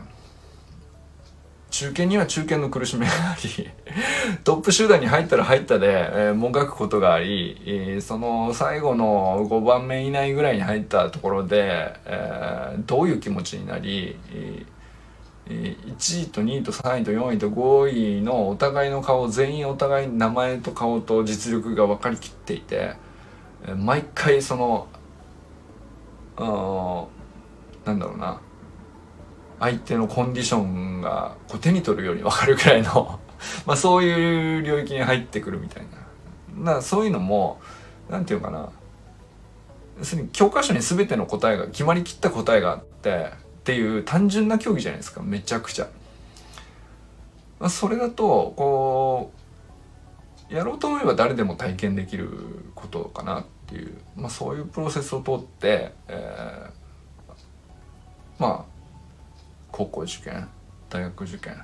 [1.69, 3.69] 中堅には中堅の苦しみがあり
[4.43, 14.76] トップ集団に入ったら入ったで、えー、もがくことがあり、え、その最後の5番目以内ぐらいに入ったところで、えー、どういう気持ちになり、えー、
[15.49, 22.95] 1位と2位と3位と4位と5位のお互いの顔全員お互い名前と顔と実力が分かりきっていて、
[23.77, 24.87] 毎回その
[26.37, 27.05] あ
[27.85, 28.39] なんだろうな
[29.59, 33.19] 相手のコンディションがこう手に取るように分かるくらいの
[33.65, 35.83] まあそういう領域に入ってくるみたい
[36.55, 36.73] な。
[36.73, 37.59] なそういうのも
[38.09, 38.69] 何て言うかな
[39.99, 43.31] 要するに教科書に全ての答えが決まりきった答えがあって
[43.67, 45.21] っていう単純な競技じゃないですか。
[45.21, 45.89] めちゃくちゃ。
[47.59, 49.33] まあ、それだとこ
[50.49, 52.29] うやろうと思えば誰でも体験できる
[52.75, 58.65] ことかなっていう、まあ、そういうプロセスを通って、えー、まあ
[59.73, 60.47] 高校受験
[60.89, 61.61] 大学受験。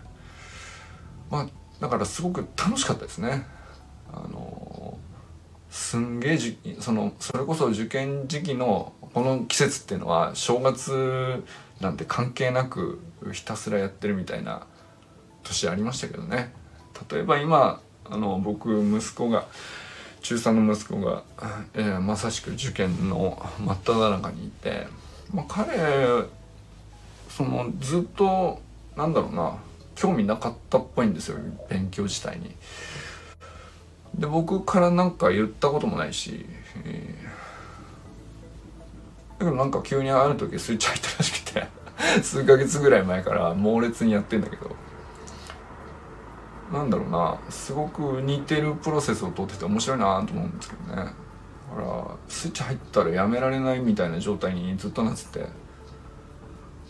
[1.32, 1.48] まあ
[1.80, 3.48] だからすごく楽しかったですね。
[4.12, 4.98] あの
[5.70, 11.44] すんげえじそのそれこそ受験時期のこの季節っていうのは正月
[11.84, 13.00] なんて関係なく
[13.34, 14.66] ひたすらやってるみたいな
[15.44, 16.54] 年ありましたけどね
[17.12, 19.46] 例えば今あの僕息子が
[20.22, 21.24] 中3の息子が、
[21.74, 24.88] えー、まさしく受験の真っ只中にいて、
[25.34, 25.74] まあ、彼
[27.30, 28.62] そのずっと
[28.96, 29.58] なんだろうな
[29.96, 31.38] 興味なかったっぽいんですよ
[31.70, 32.56] 勉強自体に。
[34.16, 36.46] で僕から何か言ったこともないし、
[36.86, 37.23] えー、
[39.44, 41.68] けどなんか急にある時スイッチ入ったらしくて
[42.22, 44.76] 数ヶ月ぐらい前から猛烈にやってんだけど。
[46.72, 51.14] なんだろうなすごく似てるプロセスを通ってて面白いなと思うんですけどね。
[51.70, 55.64] ほらスイッチ入ったらやめられないみたいな状態にずっとなってて。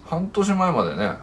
[0.06, 1.18] 半年前までね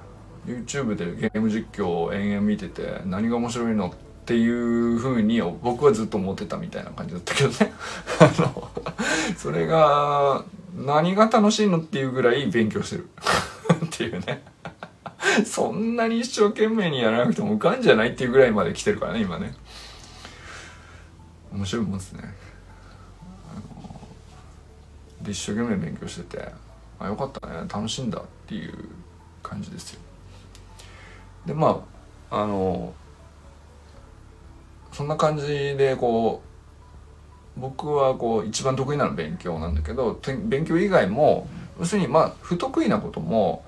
[0.46, 3.96] YouTube でゲーム実況を延々見てて何が面白いのって
[4.30, 7.72] ていう風に僕はずっと思ってたみたいな感じだったけどね。
[8.20, 8.70] あの
[9.36, 10.44] それが
[10.76, 13.08] 何が楽しいのっていうぐらい勉強してる。
[13.86, 14.44] っていうね。
[15.44, 19.52] そんなに一生懸命にやらなくても受かんじゃないっていうぐらいまで来てるからね今ね。
[21.52, 22.32] 面白いもんですね。
[25.22, 26.52] で一生懸命勉強してて
[27.00, 28.74] あよかったね楽しんだっていう
[29.42, 30.00] 感じですよ。
[31.46, 31.84] でま
[32.30, 32.94] ああの
[34.92, 36.42] そんな感じでこ
[37.56, 41.48] う僕はこう一番得意なの勉強なんだけど勉強以外も
[41.78, 43.64] 要するにまあ不得意なことも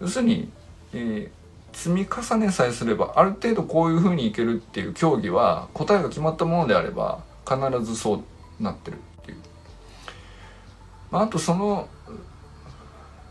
[0.00, 0.50] 要するに、
[0.92, 9.38] えー、積み重ねさえすればある程度こういうふうにいけるっていう競技は答えが決まったものであれば必ずそうなってるっていう。
[11.10, 11.88] まあ、あとその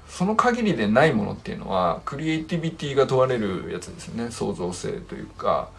[0.08, 5.69] その限りでないものっていうのはクリエイティビティが問われるやつですよね創造性というか、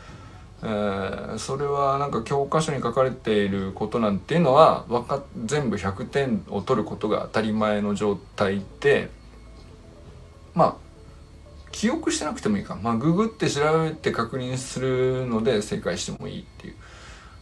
[0.67, 9.11] えー、それはなんか教科書に書かれていることなんていうのはか全部100点を取ることが当たり前の状態で
[10.55, 10.85] まあ
[11.71, 12.77] 記憶してなくてもいいか。
[12.77, 16.75] まあググって調べて確認するので正解してもいいっていう。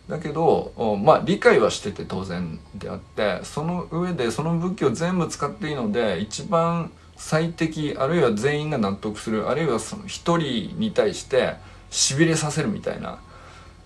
[0.08, 0.72] だけど
[1.04, 11.54] まあ理解はしてて当然であってその上でその武器を全部使っていいので一番最適あるいは全員が納得するあるいはその一人に対して
[11.92, 13.20] しびれさせるみたいな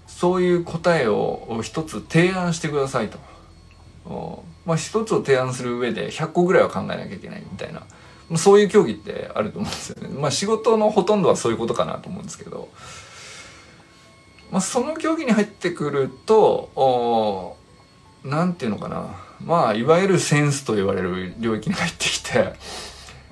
[0.07, 3.19] そういう答えを一つ提案してくださいと。
[4.65, 7.83] まあ一つを提案する上で100個ぐらいは考えなきゃいけないみたいな
[8.37, 10.09] そういう競技ってあると思うんですよね。
[10.19, 12.71] まあ仕事のほとんどはそういうことかなと思うんですけど。
[14.51, 17.57] まあ、その競技に入ってくると
[18.25, 22.55] 何て言うのかなまあいわゆるセンスと言われる領域に入ってきて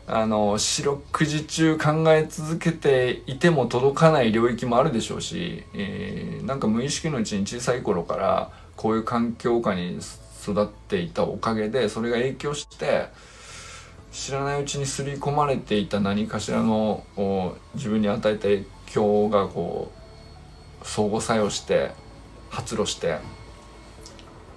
[0.06, 9.98] あの四六時中考え続けていても届かない領域もあるでしょうし、えー、なんか無意識のうちに小さい頃からこういう環境下に
[10.42, 13.06] 育っていたおかげでそれが影響して
[14.12, 17.04] 知らないうちに刷り込まれていた何かしらの
[17.74, 19.90] 自分に与えた影響がこ
[20.82, 21.92] う相互作用して
[22.50, 23.18] 発露して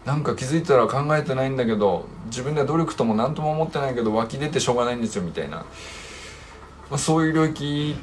[0.08, 5.66] なんか気づいたら考えてないんだけど自分では努力とも何とも思ってないけど湧き出てしょうがないんですよみたいな、ま
[6.92, 7.94] あ、そういう領域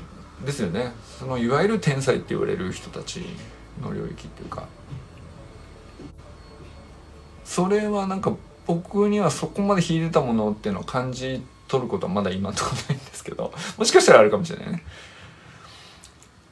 [0.44, 0.92] ですよね。
[1.18, 3.24] そのいわゆる天才って言われる人たち
[3.80, 4.68] の領域っていうか。
[7.42, 8.36] それはなんか
[8.66, 14.84] 僕にはそこまで秀でたものっていうのを感じ取ることはまだ今のとこないんですけどもしかしたらあるかもしれないね。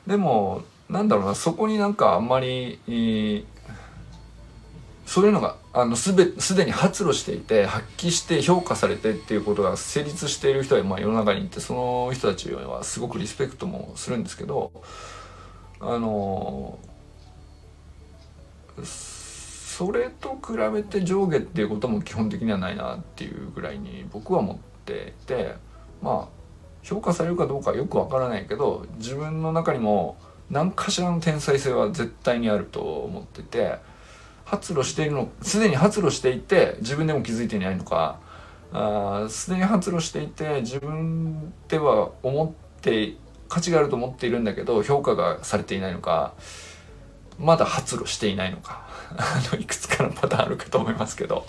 [0.07, 3.45] でもなんだろうなそこになんかあんまり、えー、
[5.13, 14.73] そういうのがあのすべすでに発露していて発揮して評価されてっていうことが成立している人は、まあ、世の中にいてその人たちはすごくリスペクトもするんですけど
[15.81, 16.79] あの
[18.83, 25.57] それと比べて上下っていうことも基本的にはないなっていうぐらいに僕は思っていて
[26.01, 26.29] まあ
[26.83, 30.17] 評価されるかどうかよくわからないけど自分の中にも
[30.49, 33.92] 何かしらの天才性は絶対にあると思ってて
[34.45, 38.19] 発露しているのすでに発露していて自分でも気づいていないのか。
[39.29, 43.15] すでに発露していて自分では思って
[43.49, 46.33] 価値があると思っているんだけど評価がされていないのか
[47.39, 48.87] まだ発露していないのか。
[49.59, 51.47] いくつかのパターンあるかと思いますけど。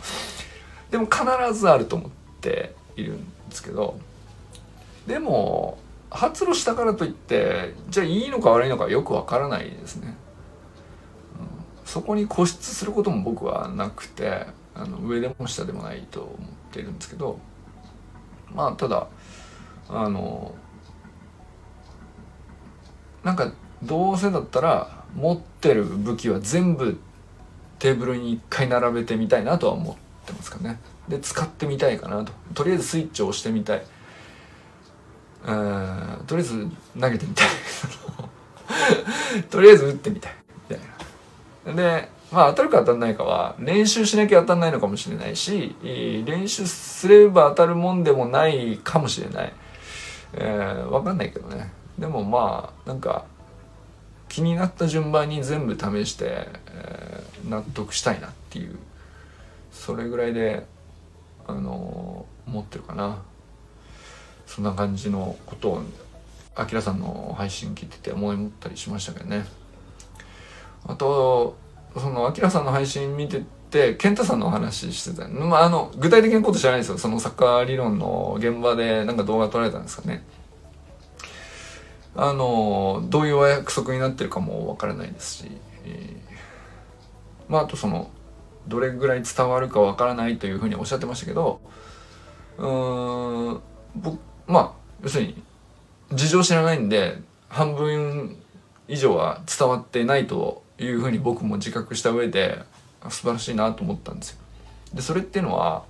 [0.92, 3.98] でも必ずあると思っているんですけど。
[5.08, 5.78] でも
[6.10, 10.16] 発露したからといってじゃあいいのか悪いのかよくわからないですね、
[11.94, 16.38] そこに固執することも僕はなくてあの上でも下でもないと思っ
[16.72, 17.38] てるんですけど
[18.52, 19.08] まあただ
[19.88, 20.56] あの
[23.24, 23.54] なんか
[23.84, 26.98] どうせだったら持ってる武器は全部
[27.78, 29.96] テーブルに一回並べてみたいなとは思っ
[30.26, 30.80] てますかね。
[31.08, 32.34] で使ってみたいかなと。
[32.56, 33.86] とりあえずスイッチを押してみたい。
[35.46, 36.68] うんとりあえず
[37.00, 37.48] 投げてみたい。
[39.52, 40.43] とりあえず打ってみたい。
[41.66, 49.54] でまあ当たるか当たんないかは練習しなきゃ当たんないのかもしれないし練習すれば当たるもんでもないかもしれない、
[50.34, 51.72] えー、分かんないけどね。
[51.98, 53.26] でもまあなんか
[54.28, 58.80] 気になった順番に全部試して、えー、納得したいなっていう
[59.72, 60.66] それぐらいで
[61.46, 63.22] あのー、思ってるかな。
[64.46, 65.84] そんな感じのことを
[66.56, 69.46] あきらさんの配信聞いてて思いったりしましたけどね。
[70.94, 71.58] あと
[71.96, 76.98] そのアキラさんの配信見てて健太さんのお話してたまああの具体的なこと知らないですよ。
[76.98, 80.24] そのサッカー理論の現場でなんか動画撮られたんですかね。
[82.16, 85.52] あのどういうお約束になってるかもわからないですし、
[85.86, 88.12] えー、まああとその
[88.68, 91.60] どれぐらい伝わるかわからないというふうにおっしゃってましたけど
[92.60, 93.62] うん
[93.96, 95.44] 僕まあ要するに
[96.12, 97.18] 事情知らないんで
[97.50, 98.38] 半分
[98.88, 102.62] 以上は伝わってないというふうに僕も自覚した上で
[103.10, 104.38] 素晴らしいなと思ったんですよ。
[104.94, 105.84] でそれっていうのは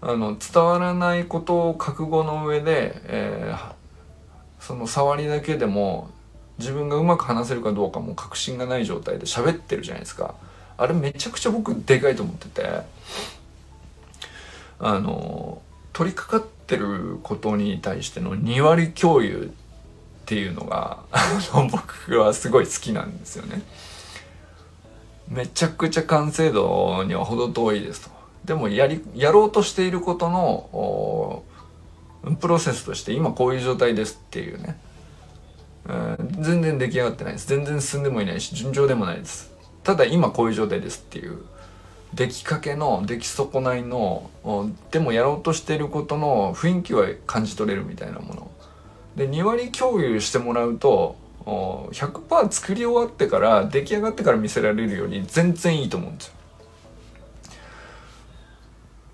[0.00, 3.72] あの伝わらないことを覚悟の上で、えー、
[4.60, 6.10] その触りだけでも
[6.58, 10.34] 自分がうまく話せるかどうかも確信がない状態で喋ってるじゃないですか。
[10.78, 12.80] あれめちゃくちゃ僕でかいと思ってて
[14.78, 15.62] あの
[15.92, 20.98] 取り掛かってることに対しての2割共有っていうのが
[21.70, 23.62] 僕はすごい好きなんですよね。
[25.28, 28.10] めちゃくちゃ完成度には程遠いですと。
[28.44, 31.42] でもやり、やろうとしていることの
[32.40, 34.78] プロセスとして今こういう状態ですっていうね。
[35.88, 37.48] うん全然出来上がってないです。
[37.48, 39.52] 全然進んでもいないし、順調でもないです。
[39.82, 41.38] ただ今こういう状態ですっていう。
[42.14, 44.30] 出来かけの出来損ないの
[44.90, 48.50] でもやろうとしていることの雰囲気は感じ取れるみたいなもの
[49.16, 51.16] で2割共有してもらうと
[51.46, 56.34] 100%作り終わってから出来上がってから見せられるより全然いいと思うんですよ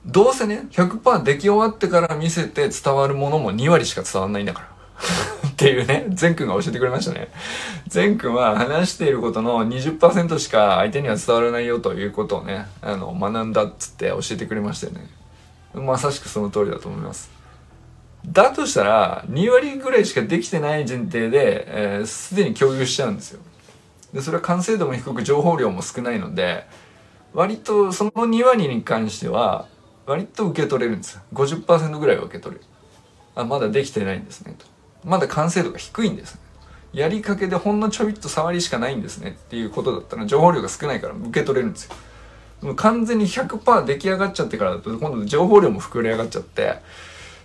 [0.06, 4.72] どうせね100%出来終わってから見せて伝わるものも2割しか伝わんないんだから
[5.48, 7.28] っていうね、善くんが教えてくれましたね。
[7.88, 15.08] 善くんは話していることの20%しか相手には伝わらないよということをね、あの、学んだっつって教えてくれましたよね。
[15.74, 17.41] まさしくその通りだと思います。
[18.26, 23.40] だとしたら、2割ぐらいしかできてない前提で、えー、すでに共有しちゃうんですよ。
[24.12, 26.66] で、それは完成度も低く情報量も少ないので、
[27.32, 29.66] 割とその2割に関しては、
[30.06, 31.22] 割と受け取れるんですよ。
[31.32, 32.66] 50%ぐらいは受け取れる。
[33.34, 34.66] あ、まだできてないんですね、と。
[35.04, 36.40] まだ完成度が低いんです、ね。
[36.92, 41.94] やりかけでほんのちょびっと触りしかないんですねっていうことだったら情報量が少ないから受け取れるんですよ。
[42.60, 46.76] もう完全に100%出来上がっちゃってからだと今度情報量も膨れ上がっちゃって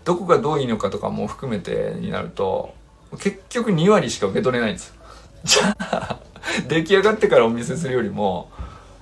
[0.08, 2.74] どこがどういいのかとかも含めてになると
[3.20, 4.96] 結局2割しか受け取れないんです。
[5.44, 6.20] じゃあ
[6.70, 8.50] 出来上がってからお見せするよりも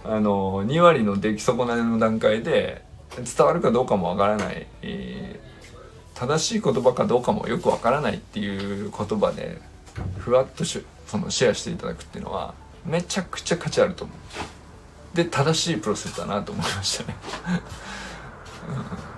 [0.03, 2.84] あの2割の出来損ないの段階で
[3.18, 9.62] 伝わるかどうかもわからない、えー、正しい言葉かどうかもよくわからないっていう言葉で
[10.18, 14.14] ふわっとしそのシェアしていただくっていうのはめちゃくちゃ価値あると思
[15.14, 15.16] う。
[15.16, 17.16] で正しいプロセスだなと思いましたね。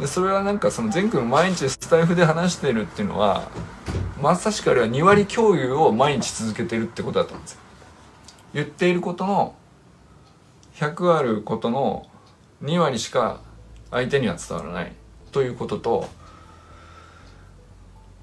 [0.00, 3.50] でそれはなんかその全く毎日スタイフで話してるっていうのは
[4.20, 7.60] まさしくあれは2割共有を毎日続けてるってことだったんですよ。
[8.54, 9.54] 言っていることの
[10.74, 12.06] 100あることの
[12.62, 13.40] 2割しか
[13.90, 14.92] 相手には伝わらない。
[15.32, 16.08] ということと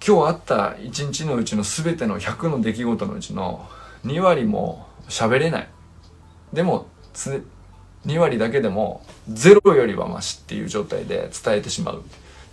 [0.05, 3.67] 今日あった1日のうちの全ての100の出来事のうちの
[4.03, 5.69] 2割も喋れない。
[6.53, 6.88] でも
[8.08, 12.01] 2割だけでも0よりはマシっていう状態で伝えてしまう。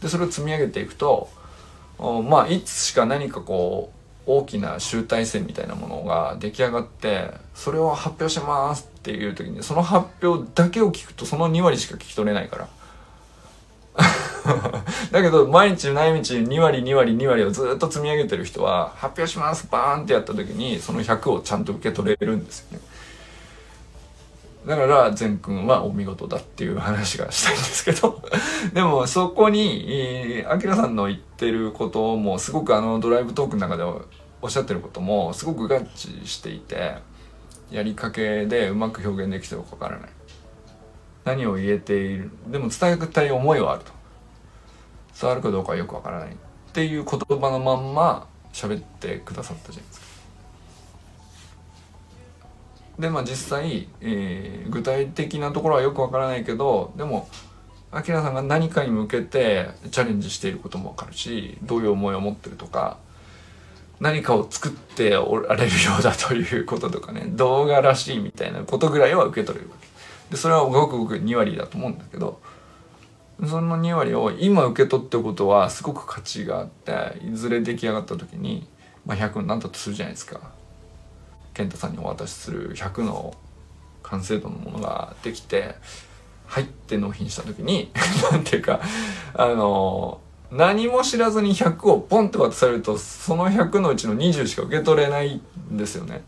[0.02, 1.30] でそれを積み上げていくと
[1.98, 12.68] まあいつしか何かこう大きな集大成みたいなものが出来上がってそれを発表しますっていう時にその発表だけを聞くとその2割しか聞き取れないから。
[15.12, 22.80] だけど毎日毎日2割2割2割をずっと積み上げてる人は発表しますバーンってやった時にその100をちゃんと受け取れるんですよね。
[24.66, 28.22] だから善くんはお見事だっていう話がしたいんですけど
[28.72, 36.94] でもそこにあきらさんの言ってることもすごくあのドライブトークの中でおっしゃってることもすごく合致していて
[37.70, 40.10] やりかけでうまく表現できてるかわからない。
[41.24, 43.92] 何を言えているでも伝えたい思いはあると。
[45.18, 46.28] 伝わるかどうかはよくわからない。
[46.28, 46.32] っ
[46.72, 49.88] ていう言葉のまんま喋ってくださったじゃな
[52.98, 57.28] でまあ実際、えー、具体的なところはよくわからないけどでも
[57.90, 62.98] アキラさんが何かに向けてチャレンジしていることもわかるしどういう思いを持ってるとか
[64.00, 69.86] 何かを作っておられるようだということとかね動画らしいみたいなことぐらいは受け取れるわけ。
[70.30, 72.40] でそれはごくごく2割だと思うんだけど
[73.46, 78.66] その2割を今受け取ってことはすごく価値があっていずれ出来上がった時に、
[79.04, 80.40] まあ、100になったとするじゃないですか。
[81.54, 83.34] 健太さんにお渡しする100の
[84.02, 85.76] 完成度のものができて
[86.46, 87.90] 入って納品した時に
[88.30, 88.80] 何ていうか
[89.34, 95.40] あの何も知らずに100をポンって渡されるとその100のうちの20しか受け取れない
[95.72, 96.22] んですよね。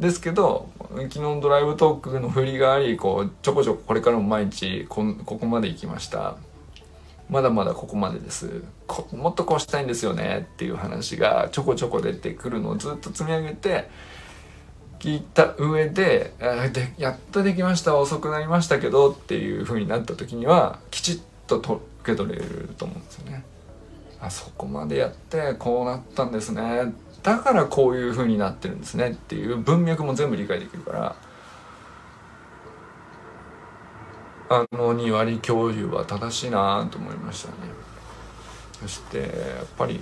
[0.00, 6.36] ですけど昨日のドライブトークの振りがありこうちょこちょここれからも毎日こここまで行きました
[7.28, 8.62] まだまだここまでです
[9.12, 13.90] もっとこうしたいんですよねっていう話がちょこちょこ出てくるのをずっと積み上げて
[14.98, 16.32] 聞いた上で
[16.72, 23.44] でやっとできました遅くなりましたけどっていう風になった時にはきちっとと受け取れると思うんですよね。
[24.20, 26.92] あそこまでやってこうなったんですね
[27.22, 31.16] だからこういう風になってるんですねっていう文脈も全部理解できるから
[34.50, 37.54] あの2割共有は正しいなと思いましたね。
[38.80, 39.28] そしてやっ
[39.76, 40.00] ぱり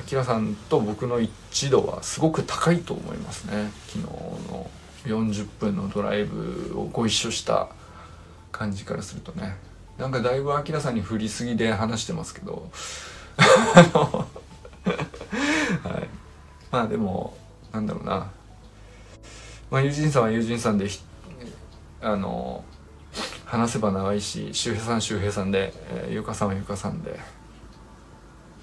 [0.00, 3.70] あきらさんと僕の一度はすごく高いと思いますね。
[3.88, 4.04] 昨日
[4.50, 4.70] の
[5.04, 7.68] 40分のドライブをご一緒した
[8.50, 9.56] 感じからするとね。
[9.98, 12.70] なんかだいぶあきらさんに振りすぎで話してますけど。
[13.36, 14.26] は
[16.00, 16.08] い、
[16.70, 17.36] まあでも
[17.70, 18.30] なんだろうな。
[19.70, 20.88] まあ友人さんは友人さんで
[22.00, 22.64] あの
[23.44, 27.20] 話せば長いし周平さん周平さんで、えー、ゆかさんはゆかさんで。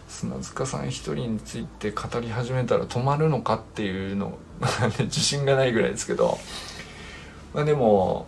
[0.07, 4.37] 砂塚さん一人について語り始めたら止まるのかっていうの
[4.99, 6.37] 自信がないぐらいですけど
[7.53, 8.27] まあでも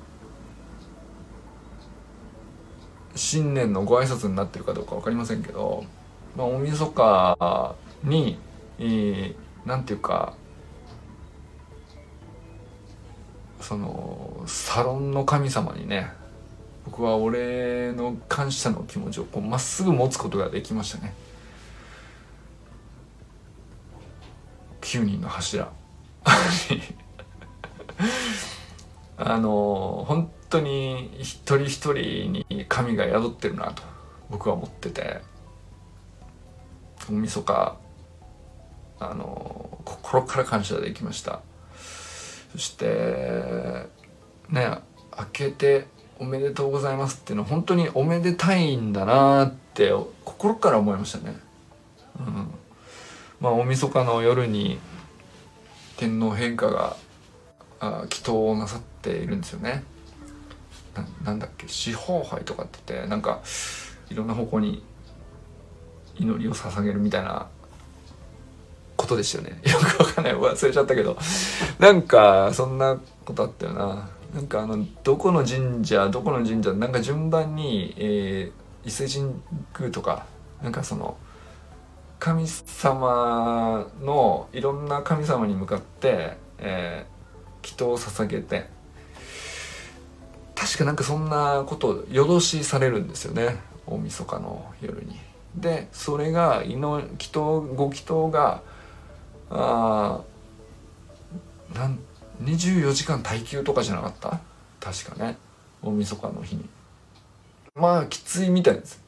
[3.15, 5.83] 新年のご挨拶になってるかどうか分かりませんけど、
[6.35, 8.37] まあ、大晦日に
[9.65, 10.33] 何て言うか
[13.61, 16.11] そのサロンの神様にね
[16.85, 21.13] 僕は俺の感謝の気持ちをまっすぐ持つことができましたね。
[24.89, 25.69] 9人の柱。
[29.17, 33.83] あの本当に一人一人に神が宿ってるなと
[34.31, 35.21] 僕は思ってて。
[37.07, 37.77] 大晦日
[38.99, 41.41] あの心から感謝できました。
[42.51, 43.85] そして
[44.49, 44.79] ね
[45.17, 45.85] 明けて
[46.19, 49.93] おめでとうございますっていうのは本当におめでたいんだなって
[50.25, 51.35] 心から思いましたね。
[52.19, 52.51] うん。
[53.41, 54.79] まあ、大晦日の夜に
[55.97, 56.95] 天皇陛下が
[57.79, 59.83] あ祈祷をなさっているんですよね。
[61.23, 63.39] なんだっけ四方杯とかって言ってなんか
[64.09, 64.83] いろんな方向に
[66.17, 67.47] 祈りを捧げるみたいな
[68.97, 69.61] ことでしたよね。
[69.63, 70.33] よくわかんない。
[70.35, 71.17] 忘れちゃったけど。
[71.79, 74.09] なんかそんなことあったよな。
[74.33, 79.33] なんかあのどこの神社どこの神社なんか順番に、えー、伊勢神
[79.79, 80.25] 宮とか
[80.61, 81.17] なんかその
[82.19, 88.67] 神様のいろんな神様に向かって、えー、祈祷を捧げて
[90.53, 93.55] 確かなんかそんなこと夜通しされるんですよね
[93.87, 95.17] 大晦日の夜に。
[95.55, 98.61] でそれが祈祈祷ご祈祷が
[99.49, 100.21] あ
[101.73, 101.99] なん
[102.43, 104.39] 24時間耐久とかじゃなかった？
[104.79, 105.37] 確かね。
[105.81, 106.69] 大晦日の日に。
[107.75, 109.01] まあきついみたいです。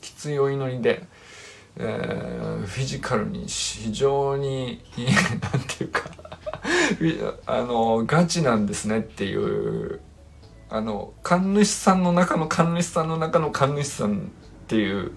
[0.00, 1.04] きついお祈りで。
[1.80, 6.02] えー、フィジカルに非常に何ていうか
[7.46, 10.00] あのガチなんですねっていう
[10.70, 14.20] あの神主さんの中の神主さんの中の神主さんっ
[14.66, 15.12] ていう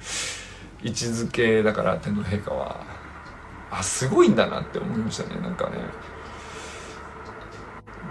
[0.84, 2.80] 位置づけだから天皇陛下は
[3.72, 5.42] あすごいんだなって思いましたね。
[5.42, 5.78] なんかね。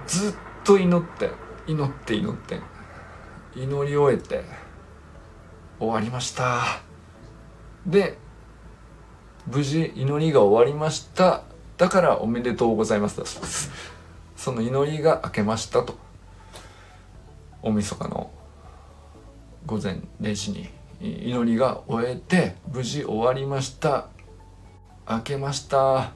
[0.06, 0.34] ずっ
[0.64, 1.30] と祈って
[1.66, 2.60] 祈って祈って
[3.54, 4.44] 祈り終えて
[5.78, 6.62] 終わりました。
[7.86, 8.18] で
[9.52, 11.42] 無事祈りが終わりました。
[11.76, 13.70] だからおめでとうございますだそうです。
[14.36, 15.96] その祈りが明けましたと。
[17.62, 18.30] 大晦日の
[19.66, 20.70] 午前0時に
[21.00, 24.06] 祈りが終えて無事終わりました。
[25.08, 26.12] 明けました。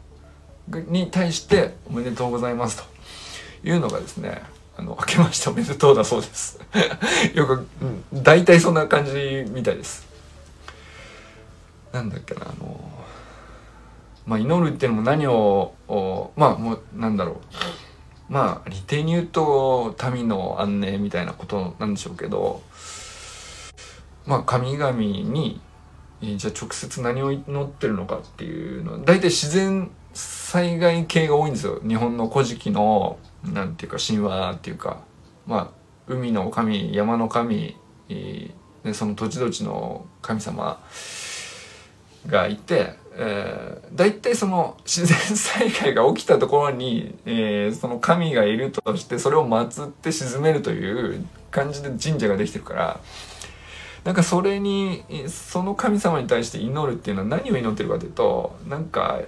[0.68, 2.94] に対しておめでとうございますと。
[3.64, 4.42] いうのがですね
[4.76, 6.60] あの明けましておめでとうだそうです。
[7.34, 7.66] よく、
[8.12, 10.06] うん、大体そんな感じみたいです。
[11.92, 12.94] なんだっけなあの
[14.26, 15.74] まあ、祈るっていうのも何を
[16.36, 17.36] まあもうなんだろう。
[18.28, 22.62] まあ利点に言うと民の安寧みたいなことなんでしょうけど
[24.24, 25.60] まあ神々に
[26.22, 31.80] じゃあ直接何を祈ってるのかっていうのは大体自然災害系が多いんですよ。
[31.86, 35.02] 日本の古事記のなんていうか神話っていうか。
[35.46, 37.76] まあ海の神山の神
[38.08, 40.82] でその土地土地の神様。
[42.26, 53.00] がいてえー、大体その自然災害が起きたところに、えー、その神がいるとしてそれを祀って鎮めるという感じで神社ができてるから
[54.02, 59.20] なんかそれにその神様に対して祈るっていうのは何を祈ってるかというとなんか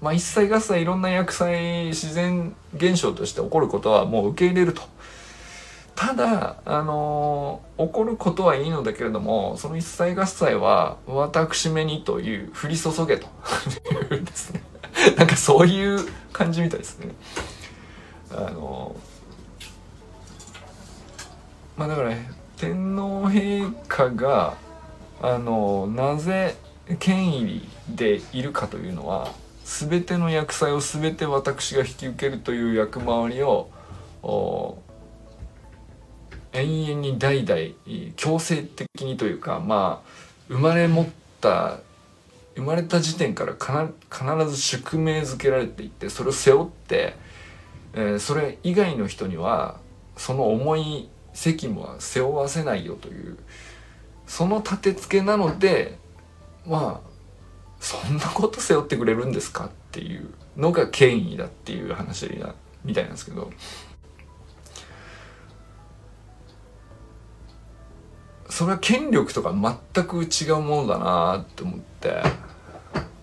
[0.00, 4.82] まあ一切合切いろんな薬剤自然現象として起こることはもう受け入れると。
[5.96, 13.26] ただ、あのー、起こることはいいのだけれども、その一切合切は私めにという降り注げと
[14.14, 14.62] いうですね。
[15.16, 16.00] なんかそういう
[16.32, 17.14] 感じみたいですね。
[18.32, 24.54] あのー、まあだから、ね、天皇陛下が、
[25.22, 26.56] あのー、なぜ
[26.98, 29.30] 権威でいるかというのは、
[29.64, 33.70] 全ての薬剤を全て私が引き受けるという役回りを
[34.22, 34.78] お
[36.54, 37.60] 永遠に代々
[38.16, 40.08] 強制的にというかまあ
[40.48, 41.08] 生まれ持っ
[41.40, 41.80] た
[42.54, 47.14] 生まれた時点から必ず宿命づけられていってそれを背負って、
[47.94, 49.80] えー、それ以外の人には
[50.16, 53.36] その重い責務は背負わせないよという
[54.26, 55.98] その立て付けなので
[56.66, 57.08] まあ
[57.80, 62.30] そんなこと背負ってくれるんですかっていうのが権威だっていう話
[62.84, 63.50] みたいなんですけど。
[68.54, 72.22] それは権力とか全く違うものだなって思って。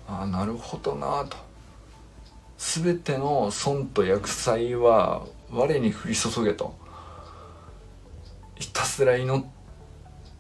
[0.05, 1.38] ああなるほどなと。
[2.57, 6.75] 全ての損と厄災は我に降り注げと。
[8.59, 9.45] ひたすら祈っ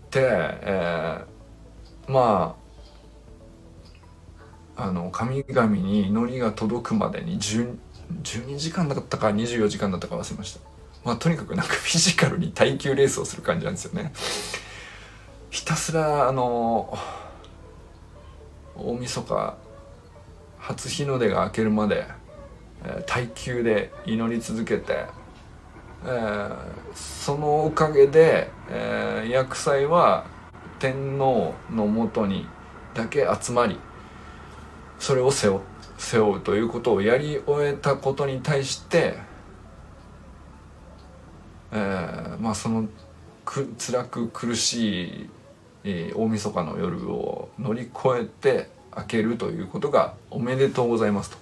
[0.09, 2.57] て、えー、ま
[4.75, 7.77] ああの神々に祈りが届くまでに10
[8.23, 10.59] 12時間だったか24時間だったか忘れました。
[11.05, 14.11] まあとにかくなんかフィジカルに耐久レースをする感じなんですよね。
[15.51, 16.97] ひたすらあの
[18.73, 19.57] 大晦日
[20.57, 22.05] 初日の出が明けるまで、
[22.85, 25.07] えー、耐久で祈り続けて、
[26.05, 26.57] えー、
[26.95, 30.25] そのおかげで、えー、薬剤は
[30.79, 32.47] 天皇のもとに
[32.93, 33.77] だけ集まり
[34.99, 35.59] それを背負
[35.97, 39.17] 背負うということをやり終えたことに対して、
[41.73, 42.87] えー、まあその
[43.43, 45.29] く辛く苦しい
[45.83, 51.37] えー、大晦日の夜を乗り越えて開けるということがおめでとうございますと。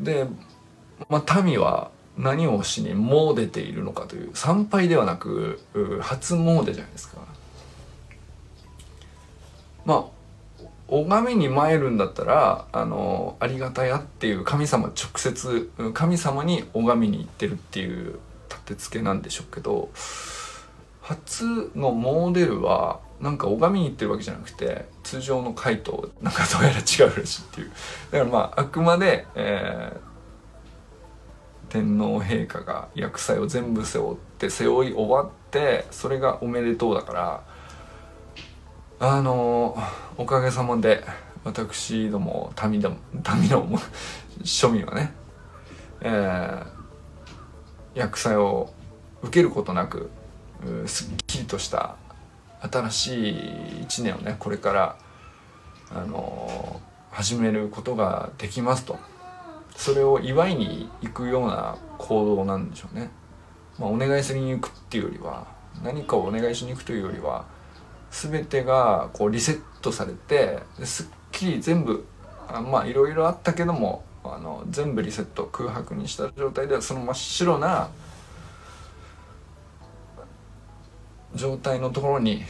[0.00, 0.26] で、
[1.08, 5.60] まあ、民は何をしに詣でているのかという参拝ではなく
[6.00, 7.18] 初詣じゃないですか。
[9.84, 10.22] まあ
[10.88, 18.18] 拝みに参るんだったらあのありがたやっていう神様直接神様に拝みに行ってるっていう
[18.50, 19.88] 立て付けなんでしょうけど
[21.12, 27.70] 初のモデルはなんか拝みに行ってるわけじゃなくて通常の回となんかどうやら違うらしいっていう。
[28.10, 37.44] だからまああくまで、えー、天皇陛下が薬剤を全部背負って背負い終わってそれがおめでとうだから
[38.98, 39.76] あの
[40.16, 41.04] おかげさまで
[41.44, 43.66] 私ども民ども民の
[44.42, 45.12] 庶民はね、
[46.00, 46.66] えー、
[47.94, 48.72] 薬剤を
[49.22, 50.10] 受けることなく
[50.86, 51.96] すっきりとした
[52.60, 53.34] 新しい
[53.88, 54.96] 1年をねこれから
[55.90, 58.98] あの始めることができますと。
[59.76, 63.10] それを祝いに行くような行動なんでしょうね、
[63.78, 65.46] まあ、お願いしに行くっていうよりは
[65.82, 67.46] 何かをお願いしに行くというよりは
[68.10, 72.06] 全てがこうリセットされてすっきり全部
[72.48, 77.88] あまあいろいろあったけどもあの全部リセット空白にした状態ではその真っ白な
[81.34, 82.42] 状態のところに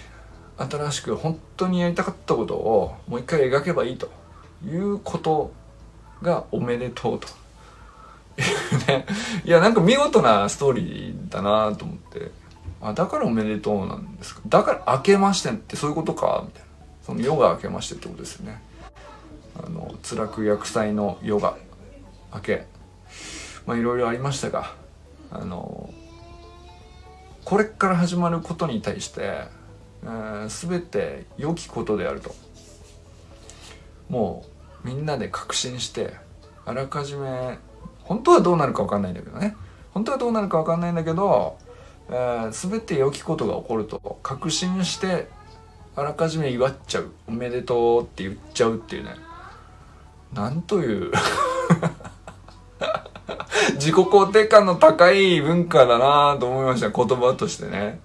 [0.58, 4.10] 新しく本当にやりたかったことをもう一回描けばいいと
[4.64, 5.52] いうこと
[6.22, 7.26] がおめでとうと。
[8.38, 8.42] い
[8.84, 9.06] うね。
[9.44, 12.30] いやなんか見事なストーリーだなと思って。
[12.80, 14.40] あだからおめでとうなんですか？
[14.46, 16.68] だから明けましてってそういうことかみたいな。
[17.04, 18.62] その夜が明けましてってことですよね。
[19.64, 21.56] あの辛く薬剤の夜が
[22.34, 22.66] 明け。
[23.66, 24.72] まあいろいろありましたが
[25.30, 25.90] あの
[27.44, 29.48] これから始まることに対して、
[30.04, 32.34] えー、全て良きことであると。
[34.08, 34.44] も
[34.84, 36.14] うみんなで確信して
[36.66, 37.58] あらかじめ
[38.02, 39.56] 本当はどうなるか分かんないんだけどね。
[39.94, 41.56] 本当はどうなるか分かんないんだけど、
[42.08, 45.28] えー、全て良きことが起こると確信して
[45.94, 47.10] あらかじめ祝っちゃう。
[47.26, 49.16] おめでとうって言っちゃうっていうね。
[50.32, 51.12] なんという
[53.82, 57.98] 自己肯定感の高い文化だなと思いました言葉としてね。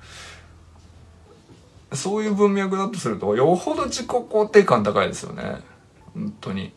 [1.93, 5.57] そういう文脈だとするとよほど自己肯定感高いですよね。
[6.15, 6.73] 本当に。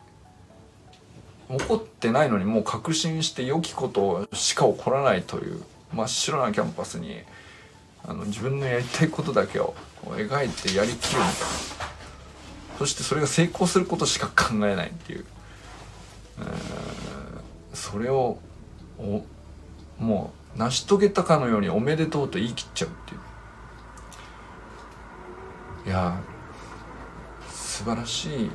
[1.49, 5.61] 怒ってないのにもう確信して良きことしか起こらないという
[5.93, 7.19] 真っ白なキャンパスに
[8.05, 9.73] あの自分のやりたいことだけを
[10.05, 11.87] 描いてやりきるみたいな
[12.77, 15.25] そしてそれが成功することしか考えないっていう。
[16.39, 17.21] えー
[17.73, 18.37] それを
[19.01, 19.25] お
[19.99, 23.19] もう成し遂げたかのように「おめでとう」と言い切っちゃうっていう。
[25.87, 26.15] いや
[27.49, 28.51] 素晴らしい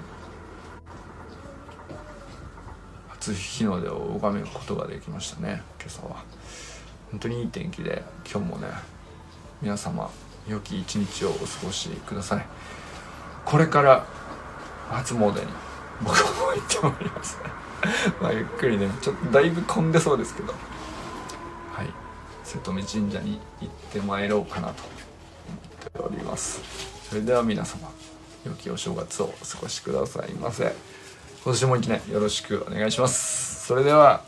[3.09, 6.22] 初日の出を拝めることができましたね今朝は。
[7.11, 8.68] 本当にいい天気で今日もね
[9.61, 10.09] 皆様
[10.47, 12.47] 良き一日をお過ごしください。
[13.44, 14.07] これから
[14.90, 15.53] 初詣に
[16.03, 17.38] 僕も行ってまいります。
[18.20, 20.52] まあゆっくりねちょっとだいぶ混んでそうですけど。
[21.72, 21.90] はい。
[22.44, 24.82] 瀬戸目神社に行ってまいろうかなと
[25.98, 26.60] 思っております。
[27.08, 27.88] それでは皆様
[28.44, 30.74] 良きお正月をお過ごしくださいませ。
[31.44, 33.66] 今年も一年よろしくお願いします。
[33.66, 34.22] それでは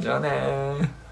[0.00, 1.07] じゃあね